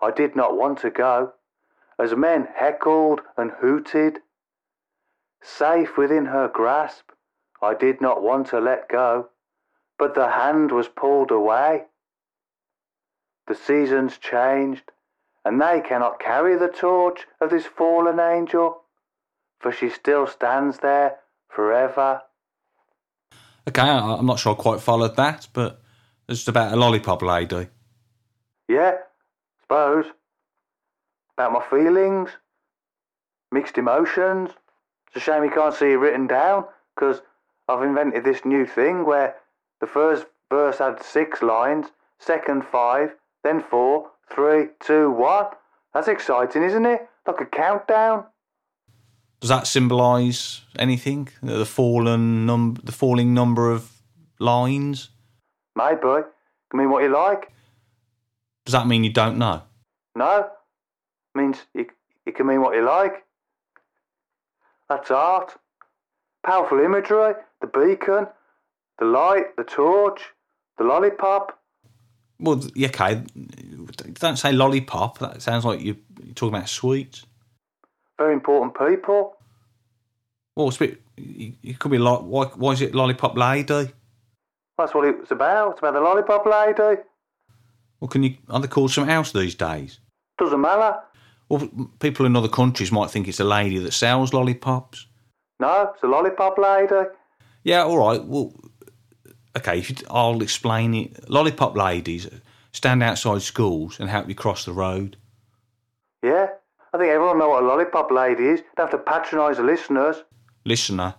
I 0.00 0.10
did 0.10 0.36
not 0.36 0.56
want 0.56 0.78
to 0.80 0.90
go, 0.90 1.32
as 2.02 2.16
men 2.16 2.48
heckled 2.56 3.20
and 3.36 3.52
hooted. 3.60 4.18
Safe 5.40 5.96
within 5.96 6.26
her 6.26 6.48
grasp, 6.48 7.10
I 7.62 7.74
did 7.74 8.00
not 8.00 8.22
want 8.22 8.48
to 8.48 8.60
let 8.60 8.88
go, 8.88 9.28
but 9.98 10.14
the 10.14 10.30
hand 10.30 10.72
was 10.72 10.88
pulled 10.88 11.30
away. 11.30 11.84
The 13.46 13.54
seasons 13.54 14.18
changed, 14.18 14.90
and 15.44 15.60
they 15.60 15.80
cannot 15.80 16.18
carry 16.18 16.56
the 16.56 16.68
torch 16.68 17.26
of 17.40 17.50
this 17.50 17.66
fallen 17.66 18.18
angel, 18.18 18.82
for 19.60 19.70
she 19.70 19.88
still 19.88 20.26
stands 20.26 20.78
there 20.78 21.18
forever. 21.48 22.22
Okay, 23.68 23.82
I- 23.82 24.16
I'm 24.18 24.26
not 24.26 24.40
sure 24.40 24.54
I 24.54 24.62
quite 24.62 24.80
followed 24.80 25.16
that, 25.16 25.46
but 25.52 25.80
it's 26.28 26.48
about 26.48 26.72
a 26.72 26.76
lollipop 26.76 27.22
lady. 27.22 27.68
Yeah, 28.68 28.98
suppose. 29.60 30.06
About 31.38 31.52
my 31.52 31.62
feelings, 31.70 32.30
mixed 33.50 33.78
emotions. 33.78 34.50
It's 35.08 35.16
a 35.16 35.20
shame 35.20 35.44
you 35.44 35.50
can't 35.50 35.74
see 35.74 35.92
it 35.92 35.96
written 35.96 36.26
down, 36.26 36.64
because 36.94 37.22
I've 37.68 37.82
invented 37.82 38.24
this 38.24 38.44
new 38.44 38.66
thing 38.66 39.04
where 39.06 39.36
the 39.80 39.86
first 39.86 40.26
verse 40.50 40.78
had 40.78 41.02
six 41.02 41.42
lines, 41.42 41.86
second 42.18 42.64
five, 42.64 43.14
then 43.44 43.62
four, 43.62 44.10
three, 44.32 44.68
two, 44.80 45.10
one. 45.10 45.46
That's 45.94 46.08
exciting, 46.08 46.62
isn't 46.62 46.86
it? 46.86 47.08
Like 47.26 47.40
a 47.40 47.46
countdown. 47.46 48.24
Does 49.40 49.48
that 49.48 49.66
symbolise 49.66 50.62
anything? 50.78 51.28
The 51.42 51.66
fallen 51.66 52.46
num- 52.46 52.78
the 52.82 52.92
falling 52.92 53.34
number 53.34 53.70
of 53.70 53.90
lines? 54.38 55.10
Maybe. 55.76 56.00
Can 56.00 56.78
mean 56.78 56.90
what 56.90 57.02
you 57.02 57.08
like. 57.08 57.50
Does 58.64 58.72
that 58.72 58.86
mean 58.86 59.02
you 59.04 59.12
don't 59.12 59.38
know? 59.38 59.62
No. 60.14 60.48
Means 61.34 61.58
you, 61.74 61.86
it 62.26 62.34
can 62.36 62.46
mean 62.46 62.60
what 62.60 62.74
you 62.74 62.84
like. 62.84 63.24
That's 64.88 65.10
art. 65.10 65.54
Powerful 66.44 66.80
imagery, 66.80 67.34
the 67.60 67.66
beacon, 67.68 68.26
the 68.98 69.04
light, 69.04 69.56
the 69.56 69.64
torch, 69.64 70.20
the 70.76 70.84
lollipop. 70.84 71.58
Well, 72.38 72.60
yeah, 72.74 72.88
okay. 72.88 73.22
Don't 74.14 74.36
say 74.36 74.52
lollipop. 74.52 75.18
That 75.18 75.40
sounds 75.40 75.64
like 75.64 75.80
you- 75.80 76.02
you're 76.22 76.34
talking 76.34 76.54
about 76.56 76.68
sweets. 76.68 77.24
Very 78.18 78.34
important 78.34 78.76
people. 78.76 79.36
Well, 80.56 80.68
it's 80.68 80.76
a 80.76 80.80
bit. 80.80 81.02
You 81.16 81.54
you 81.62 81.74
could 81.74 81.90
be 81.90 81.98
like, 81.98 82.20
why, 82.20 82.46
why 82.46 82.72
is 82.72 82.82
it 82.82 82.94
lollipop 82.94 83.36
lady? 83.36 83.92
That's 84.76 84.92
what 84.94 85.06
it 85.06 85.18
was 85.20 85.30
about. 85.30 85.72
It's 85.72 85.78
about 85.78 85.94
the 85.94 86.00
lollipop 86.00 86.44
lady. 86.44 87.00
Well, 88.00 88.08
can 88.08 88.24
you 88.24 88.36
are 88.50 88.60
they 88.60 88.68
called 88.68 88.90
something 88.90 89.14
else 89.14 89.32
these 89.32 89.54
days? 89.54 90.00
Doesn't 90.38 90.60
matter. 90.60 91.00
Well, 91.52 91.68
people 92.00 92.24
in 92.24 92.34
other 92.34 92.48
countries 92.48 92.90
might 92.90 93.10
think 93.10 93.28
it's 93.28 93.38
a 93.38 93.44
lady 93.44 93.76
that 93.80 93.92
sells 93.92 94.32
lollipops. 94.32 95.06
No, 95.60 95.92
it's 95.92 96.02
a 96.02 96.06
lollipop 96.06 96.56
lady. 96.56 97.10
Yeah, 97.62 97.82
all 97.82 97.98
right. 97.98 98.24
Well, 98.24 98.54
okay. 99.58 99.78
If 99.78 99.90
you, 99.90 99.96
I'll 100.08 100.40
explain 100.40 100.94
it. 100.94 101.28
Lollipop 101.28 101.76
ladies 101.76 102.26
stand 102.72 103.02
outside 103.02 103.42
schools 103.42 104.00
and 104.00 104.08
help 104.08 104.30
you 104.30 104.34
cross 104.34 104.64
the 104.64 104.72
road. 104.72 105.18
Yeah. 106.22 106.46
I 106.94 106.96
think 106.96 107.10
everyone 107.10 107.38
know 107.38 107.50
what 107.50 107.62
a 107.62 107.66
lollipop 107.66 108.10
lady 108.10 108.44
is. 108.44 108.62
Don't 108.78 108.90
have 108.90 108.98
to 108.98 109.10
patronise 109.10 109.58
the 109.58 109.62
listeners. 109.62 110.24
Listener. 110.64 111.16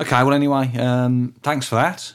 Okay. 0.00 0.22
Well, 0.22 0.34
anyway, 0.34 0.72
um, 0.76 1.34
thanks 1.42 1.66
for 1.66 1.74
that. 1.74 2.12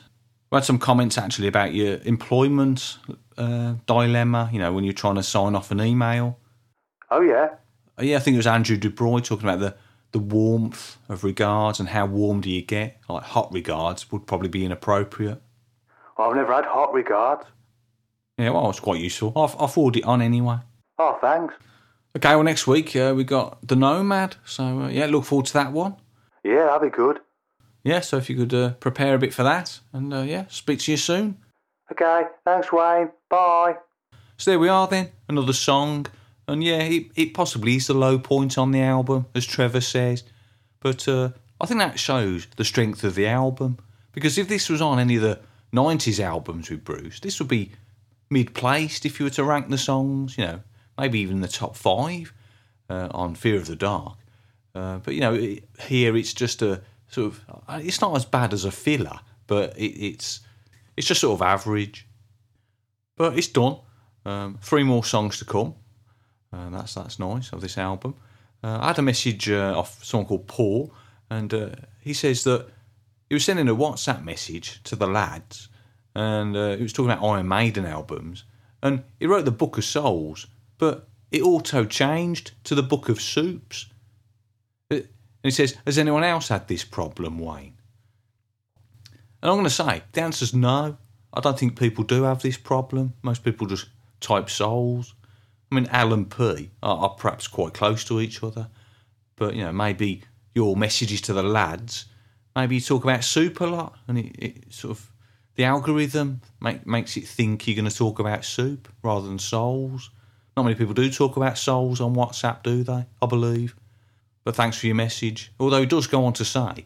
We 0.49 0.55
had 0.55 0.63
some 0.63 0.79
comments 0.79 1.17
actually 1.17 1.49
about 1.49 1.73
your 1.73 1.99
employment 2.03 2.99
uh, 3.37 3.73
dilemma. 3.85 4.49
You 4.53 4.59
know, 4.59 4.71
when 4.71 4.85
you're 4.85 4.93
trying 4.93 5.15
to 5.15 5.23
sign 5.23 5.55
off 5.55 5.71
an 5.71 5.81
email. 5.81 6.37
Oh 7.11 7.21
yeah. 7.21 7.49
Uh, 7.99 8.03
Yeah, 8.03 8.17
I 8.17 8.19
think 8.19 8.35
it 8.35 8.37
was 8.37 8.47
Andrew 8.47 8.77
Dubroy 8.77 9.23
talking 9.23 9.47
about 9.47 9.59
the, 9.59 9.75
the 10.13 10.19
warmth 10.19 10.97
of 11.09 11.23
regards 11.23 11.79
and 11.79 11.89
how 11.89 12.05
warm 12.05 12.41
do 12.41 12.49
you 12.49 12.61
get. 12.61 12.97
Like 13.09 13.23
hot 13.23 13.51
regards 13.53 14.11
would 14.11 14.25
probably 14.25 14.49
be 14.49 14.65
inappropriate. 14.65 15.41
Well, 16.17 16.29
I've 16.29 16.35
never 16.35 16.53
had 16.53 16.65
hot 16.65 16.93
regards. 16.93 17.45
Yeah, 18.37 18.51
well, 18.51 18.69
it's 18.69 18.79
quite 18.79 19.01
useful. 19.01 19.33
I'll, 19.35 19.53
I'll 19.59 19.67
forward 19.67 19.97
it 19.97 20.05
on 20.05 20.21
anyway. 20.21 20.57
Oh, 20.97 21.17
thanks. 21.21 21.53
Okay, 22.15 22.35
well, 22.35 22.43
next 22.43 22.65
week 22.65 22.95
uh, 22.95 23.13
we 23.15 23.23
got 23.23 23.65
The 23.67 23.75
Nomad. 23.75 24.35
So, 24.45 24.81
uh, 24.81 24.87
yeah, 24.87 25.05
look 25.05 25.25
forward 25.25 25.45
to 25.47 25.53
that 25.53 25.71
one. 25.71 25.95
Yeah, 26.43 26.65
that'd 26.65 26.91
be 26.91 26.95
good. 26.95 27.19
Yeah, 27.83 27.99
so 28.01 28.17
if 28.17 28.29
you 28.29 28.35
could 28.35 28.53
uh, 28.53 28.71
prepare 28.73 29.15
a 29.15 29.19
bit 29.19 29.33
for 29.33 29.43
that. 29.43 29.79
And, 29.93 30.13
uh, 30.13 30.21
yeah, 30.21 30.45
speak 30.49 30.79
to 30.81 30.91
you 30.91 30.97
soon. 30.97 31.37
Okay, 31.91 32.23
thanks, 32.45 32.71
Wayne. 32.71 33.09
Bye. 33.29 33.75
So 34.37 34.51
there 34.51 34.59
we 34.59 34.69
are 34.69 34.87
then, 34.87 35.11
another 35.27 35.53
song. 35.53 36.07
And 36.51 36.63
yeah, 36.63 36.79
it, 36.79 37.07
it 37.15 37.33
possibly 37.33 37.77
is 37.77 37.87
the 37.87 37.93
low 37.93 38.19
point 38.19 38.57
on 38.57 38.71
the 38.71 38.81
album, 38.81 39.25
as 39.33 39.45
Trevor 39.45 39.81
says. 39.81 40.23
But 40.79 41.07
uh, 41.07 41.29
I 41.59 41.65
think 41.65 41.79
that 41.79 41.99
shows 41.99 42.47
the 42.57 42.65
strength 42.65 43.03
of 43.03 43.15
the 43.15 43.27
album. 43.27 43.77
Because 44.11 44.37
if 44.37 44.47
this 44.47 44.69
was 44.69 44.81
on 44.81 44.99
any 44.99 45.15
of 45.15 45.21
the 45.21 45.39
90s 45.73 46.19
albums 46.19 46.69
with 46.69 46.83
Bruce, 46.83 47.19
this 47.19 47.39
would 47.39 47.47
be 47.47 47.71
mid 48.29 48.53
placed 48.53 49.05
if 49.05 49.19
you 49.19 49.25
were 49.25 49.31
to 49.31 49.43
rank 49.43 49.69
the 49.69 49.77
songs, 49.77 50.37
you 50.37 50.45
know, 50.45 50.61
maybe 50.97 51.19
even 51.19 51.41
the 51.41 51.47
top 51.47 51.75
five 51.75 52.33
uh, 52.89 53.07
on 53.11 53.35
Fear 53.35 53.55
of 53.57 53.67
the 53.67 53.75
Dark. 53.75 54.17
Uh, 54.75 54.97
but, 54.97 55.13
you 55.13 55.21
know, 55.21 55.33
it, 55.33 55.63
here 55.79 56.15
it's 56.17 56.33
just 56.33 56.61
a 56.61 56.81
sort 57.07 57.27
of, 57.27 57.45
uh, 57.67 57.79
it's 57.81 58.01
not 58.01 58.15
as 58.15 58.25
bad 58.25 58.53
as 58.53 58.65
a 58.65 58.71
filler, 58.71 59.19
but 59.47 59.77
it, 59.77 59.91
it's, 59.91 60.41
it's 60.97 61.07
just 61.07 61.21
sort 61.21 61.39
of 61.39 61.41
average. 61.41 62.07
But 63.15 63.37
it's 63.37 63.47
done. 63.47 63.77
Um, 64.25 64.57
three 64.61 64.83
more 64.83 65.03
songs 65.03 65.39
to 65.39 65.45
come. 65.45 65.75
Uh, 66.53 66.69
that's 66.69 66.93
that's 66.95 67.19
nice 67.19 67.51
of 67.53 67.61
this 67.61 67.77
album. 67.77 68.15
Uh, 68.63 68.79
I 68.81 68.87
had 68.87 68.99
a 68.99 69.01
message 69.01 69.49
uh, 69.49 69.73
off 69.77 70.03
someone 70.03 70.27
called 70.27 70.47
Paul, 70.47 70.93
and 71.29 71.53
uh, 71.53 71.69
he 71.99 72.13
says 72.13 72.43
that 72.43 72.67
he 73.29 73.35
was 73.35 73.45
sending 73.45 73.69
a 73.69 73.75
WhatsApp 73.75 74.23
message 74.23 74.83
to 74.83 74.95
the 74.95 75.07
lads, 75.07 75.69
and 76.13 76.55
uh, 76.55 76.75
he 76.75 76.83
was 76.83 76.93
talking 76.93 77.11
about 77.11 77.25
Iron 77.25 77.47
Maiden 77.47 77.85
albums, 77.85 78.43
and 78.83 79.03
he 79.19 79.27
wrote 79.27 79.45
the 79.45 79.51
Book 79.51 79.77
of 79.77 79.85
Souls, 79.85 80.47
but 80.77 81.07
it 81.31 81.41
auto 81.41 81.85
changed 81.85 82.51
to 82.65 82.75
the 82.75 82.83
Book 82.83 83.09
of 83.09 83.21
Soups. 83.21 83.87
Uh, 84.89 84.95
And 85.43 85.49
he 85.49 85.51
says, 85.51 85.75
"Has 85.85 85.97
anyone 85.97 86.23
else 86.23 86.49
had 86.49 86.67
this 86.67 86.83
problem, 86.85 87.39
Wayne?" 87.39 87.77
And 89.41 89.49
I'm 89.49 89.57
going 89.57 89.63
to 89.63 89.69
say 89.69 90.03
the 90.11 90.21
answer's 90.21 90.53
no. 90.53 90.97
I 91.33 91.39
don't 91.39 91.57
think 91.57 91.79
people 91.79 92.03
do 92.03 92.23
have 92.23 92.41
this 92.41 92.57
problem. 92.57 93.13
Most 93.21 93.43
people 93.43 93.65
just 93.65 93.87
type 94.19 94.49
souls. 94.49 95.15
I 95.71 95.75
mean, 95.75 95.87
L 95.91 96.13
and 96.13 96.29
P 96.29 96.69
are, 96.83 96.97
are 96.97 97.09
perhaps 97.09 97.47
quite 97.47 97.73
close 97.73 98.03
to 98.05 98.19
each 98.19 98.43
other, 98.43 98.67
but 99.35 99.55
you 99.55 99.63
know, 99.63 99.71
maybe 99.71 100.23
your 100.53 100.75
messages 100.75 101.21
to 101.21 101.33
the 101.33 101.43
lads, 101.43 102.05
maybe 102.55 102.75
you 102.75 102.81
talk 102.81 103.03
about 103.03 103.23
soup 103.23 103.61
a 103.61 103.65
lot, 103.65 103.97
and 104.07 104.17
it, 104.17 104.35
it 104.37 104.73
sort 104.73 104.91
of 104.97 105.11
the 105.55 105.63
algorithm 105.63 106.41
make, 106.59 106.85
makes 106.85 107.17
it 107.17 107.27
think 107.27 107.67
you're 107.67 107.75
going 107.75 107.89
to 107.89 107.95
talk 107.95 108.19
about 108.19 108.45
soup 108.45 108.87
rather 109.03 109.27
than 109.27 109.39
souls. 109.39 110.11
Not 110.55 110.63
many 110.63 110.75
people 110.75 110.93
do 110.93 111.09
talk 111.09 111.37
about 111.37 111.57
souls 111.57 112.01
on 112.01 112.15
WhatsApp, 112.15 112.63
do 112.63 112.83
they? 112.83 113.05
I 113.21 113.25
believe. 113.25 113.75
But 114.43 114.55
thanks 114.55 114.77
for 114.77 114.87
your 114.87 114.95
message. 114.95 115.51
Although 115.59 115.83
it 115.83 115.89
does 115.89 116.07
go 116.07 116.25
on 116.25 116.33
to 116.33 116.45
say, 116.45 116.85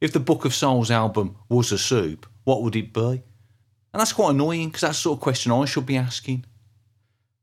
if 0.00 0.12
the 0.12 0.20
Book 0.20 0.44
of 0.44 0.54
Souls 0.54 0.90
album 0.90 1.36
was 1.48 1.72
a 1.72 1.78
soup, 1.78 2.26
what 2.44 2.62
would 2.62 2.76
it 2.76 2.92
be? 2.92 3.00
And 3.00 4.00
that's 4.00 4.12
quite 4.12 4.30
annoying 4.30 4.68
because 4.68 4.82
that's 4.82 4.98
the 4.98 5.02
sort 5.02 5.18
of 5.18 5.22
question 5.22 5.52
I 5.52 5.64
should 5.64 5.86
be 5.86 5.96
asking. 5.96 6.44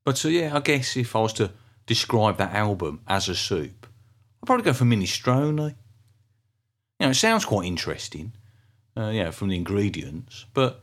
But 0.05 0.17
so 0.17 0.27
yeah, 0.27 0.55
I 0.55 0.59
guess 0.59 0.97
if 0.97 1.15
I 1.15 1.19
was 1.19 1.33
to 1.33 1.51
describe 1.85 2.37
that 2.37 2.53
album 2.53 3.01
as 3.07 3.29
a 3.29 3.35
soup, 3.35 3.87
I'd 4.41 4.45
probably 4.47 4.65
go 4.65 4.73
for 4.73 4.85
minestrone. 4.85 5.75
You 6.99 7.05
know, 7.07 7.09
it 7.09 7.15
sounds 7.15 7.45
quite 7.45 7.65
interesting, 7.65 8.33
uh, 8.97 9.09
yeah, 9.09 9.31
from 9.31 9.49
the 9.49 9.55
ingredients, 9.55 10.45
but 10.53 10.81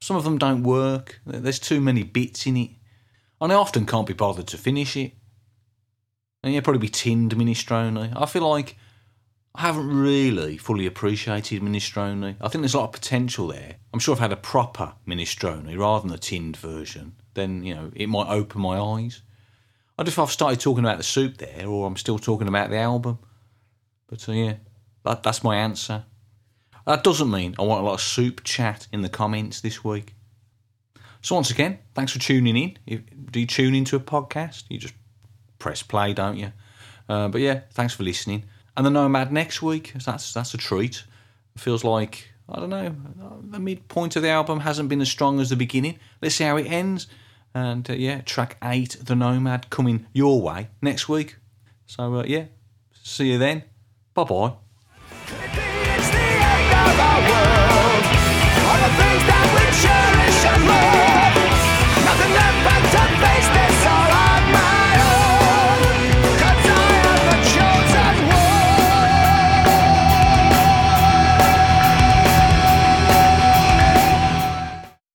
some 0.00 0.16
of 0.16 0.24
them 0.24 0.38
don't 0.38 0.62
work. 0.62 1.20
There's 1.26 1.58
too 1.58 1.80
many 1.80 2.02
bits 2.02 2.46
in 2.46 2.56
it, 2.56 2.70
and 3.40 3.52
I 3.52 3.56
often 3.56 3.86
can't 3.86 4.06
be 4.06 4.14
bothered 4.14 4.46
to 4.48 4.58
finish 4.58 4.96
it. 4.96 5.12
and 6.42 6.54
yeah, 6.54 6.60
probably 6.60 6.80
be 6.80 6.88
tinned 6.88 7.34
minestrone. 7.34 8.12
I 8.16 8.26
feel 8.26 8.48
like 8.48 8.76
I 9.54 9.62
haven't 9.62 9.88
really 9.88 10.56
fully 10.56 10.86
appreciated 10.86 11.62
minestrone. 11.62 12.36
I 12.40 12.48
think 12.48 12.62
there's 12.62 12.74
a 12.74 12.78
lot 12.78 12.86
of 12.86 12.92
potential 12.92 13.48
there. 13.48 13.76
I'm 13.92 13.98
sure 13.98 14.14
I've 14.14 14.20
had 14.20 14.32
a 14.32 14.36
proper 14.36 14.94
minestrone 15.06 15.76
rather 15.76 16.02
than 16.02 16.10
the 16.10 16.18
tinned 16.18 16.56
version, 16.56 17.16
then 17.38 17.62
you 17.64 17.74
know 17.74 17.90
it 17.94 18.08
might 18.08 18.28
open 18.28 18.60
my 18.60 18.78
eyes. 18.78 19.22
I 19.96 20.02
don't 20.02 20.08
know 20.08 20.22
if 20.22 20.28
I've 20.28 20.32
started 20.32 20.60
talking 20.60 20.84
about 20.84 20.98
the 20.98 21.04
soup 21.04 21.38
there, 21.38 21.66
or 21.66 21.86
I'm 21.86 21.96
still 21.96 22.18
talking 22.18 22.48
about 22.48 22.70
the 22.70 22.78
album. 22.78 23.18
But 24.08 24.28
uh, 24.28 24.32
yeah, 24.32 24.54
that, 25.04 25.22
that's 25.22 25.42
my 25.42 25.56
answer. 25.56 26.04
That 26.86 27.04
doesn't 27.04 27.30
mean 27.30 27.54
I 27.58 27.62
want 27.62 27.82
a 27.82 27.84
lot 27.84 27.94
of 27.94 28.00
soup 28.00 28.42
chat 28.44 28.86
in 28.92 29.02
the 29.02 29.08
comments 29.08 29.60
this 29.60 29.84
week. 29.84 30.14
So 31.20 31.34
once 31.34 31.50
again, 31.50 31.78
thanks 31.94 32.12
for 32.12 32.20
tuning 32.20 32.56
in. 32.56 32.78
If, 32.86 33.00
do 33.30 33.40
you 33.40 33.46
tune 33.46 33.74
into 33.74 33.96
a 33.96 34.00
podcast? 34.00 34.64
You 34.68 34.78
just 34.78 34.94
press 35.58 35.82
play, 35.82 36.14
don't 36.14 36.36
you? 36.36 36.52
Uh, 37.08 37.28
but 37.28 37.40
yeah, 37.40 37.62
thanks 37.72 37.94
for 37.94 38.04
listening. 38.04 38.44
And 38.76 38.86
the 38.86 38.90
Nomad 38.90 39.32
next 39.32 39.60
week, 39.60 39.92
that's 40.04 40.32
that's 40.32 40.54
a 40.54 40.56
treat. 40.56 41.02
It 41.56 41.60
feels 41.60 41.82
like 41.82 42.28
I 42.48 42.60
don't 42.60 42.70
know, 42.70 42.94
the 43.50 43.58
midpoint 43.58 44.16
of 44.16 44.22
the 44.22 44.30
album 44.30 44.60
hasn't 44.60 44.88
been 44.88 45.02
as 45.02 45.10
strong 45.10 45.40
as 45.40 45.50
the 45.50 45.56
beginning. 45.56 45.98
Let's 46.22 46.36
see 46.36 46.44
how 46.44 46.56
it 46.56 46.66
ends. 46.66 47.06
And 47.54 47.88
uh, 47.90 47.94
yeah, 47.94 48.20
track 48.20 48.56
eight, 48.62 48.96
The 49.02 49.14
Nomad, 49.14 49.70
coming 49.70 50.06
your 50.12 50.40
way 50.40 50.68
next 50.80 51.08
week. 51.08 51.36
So 51.86 52.16
uh, 52.16 52.24
yeah, 52.26 52.44
see 53.02 53.32
you 53.32 53.38
then. 53.38 53.64
Bye 54.14 54.24
bye. 54.24 54.54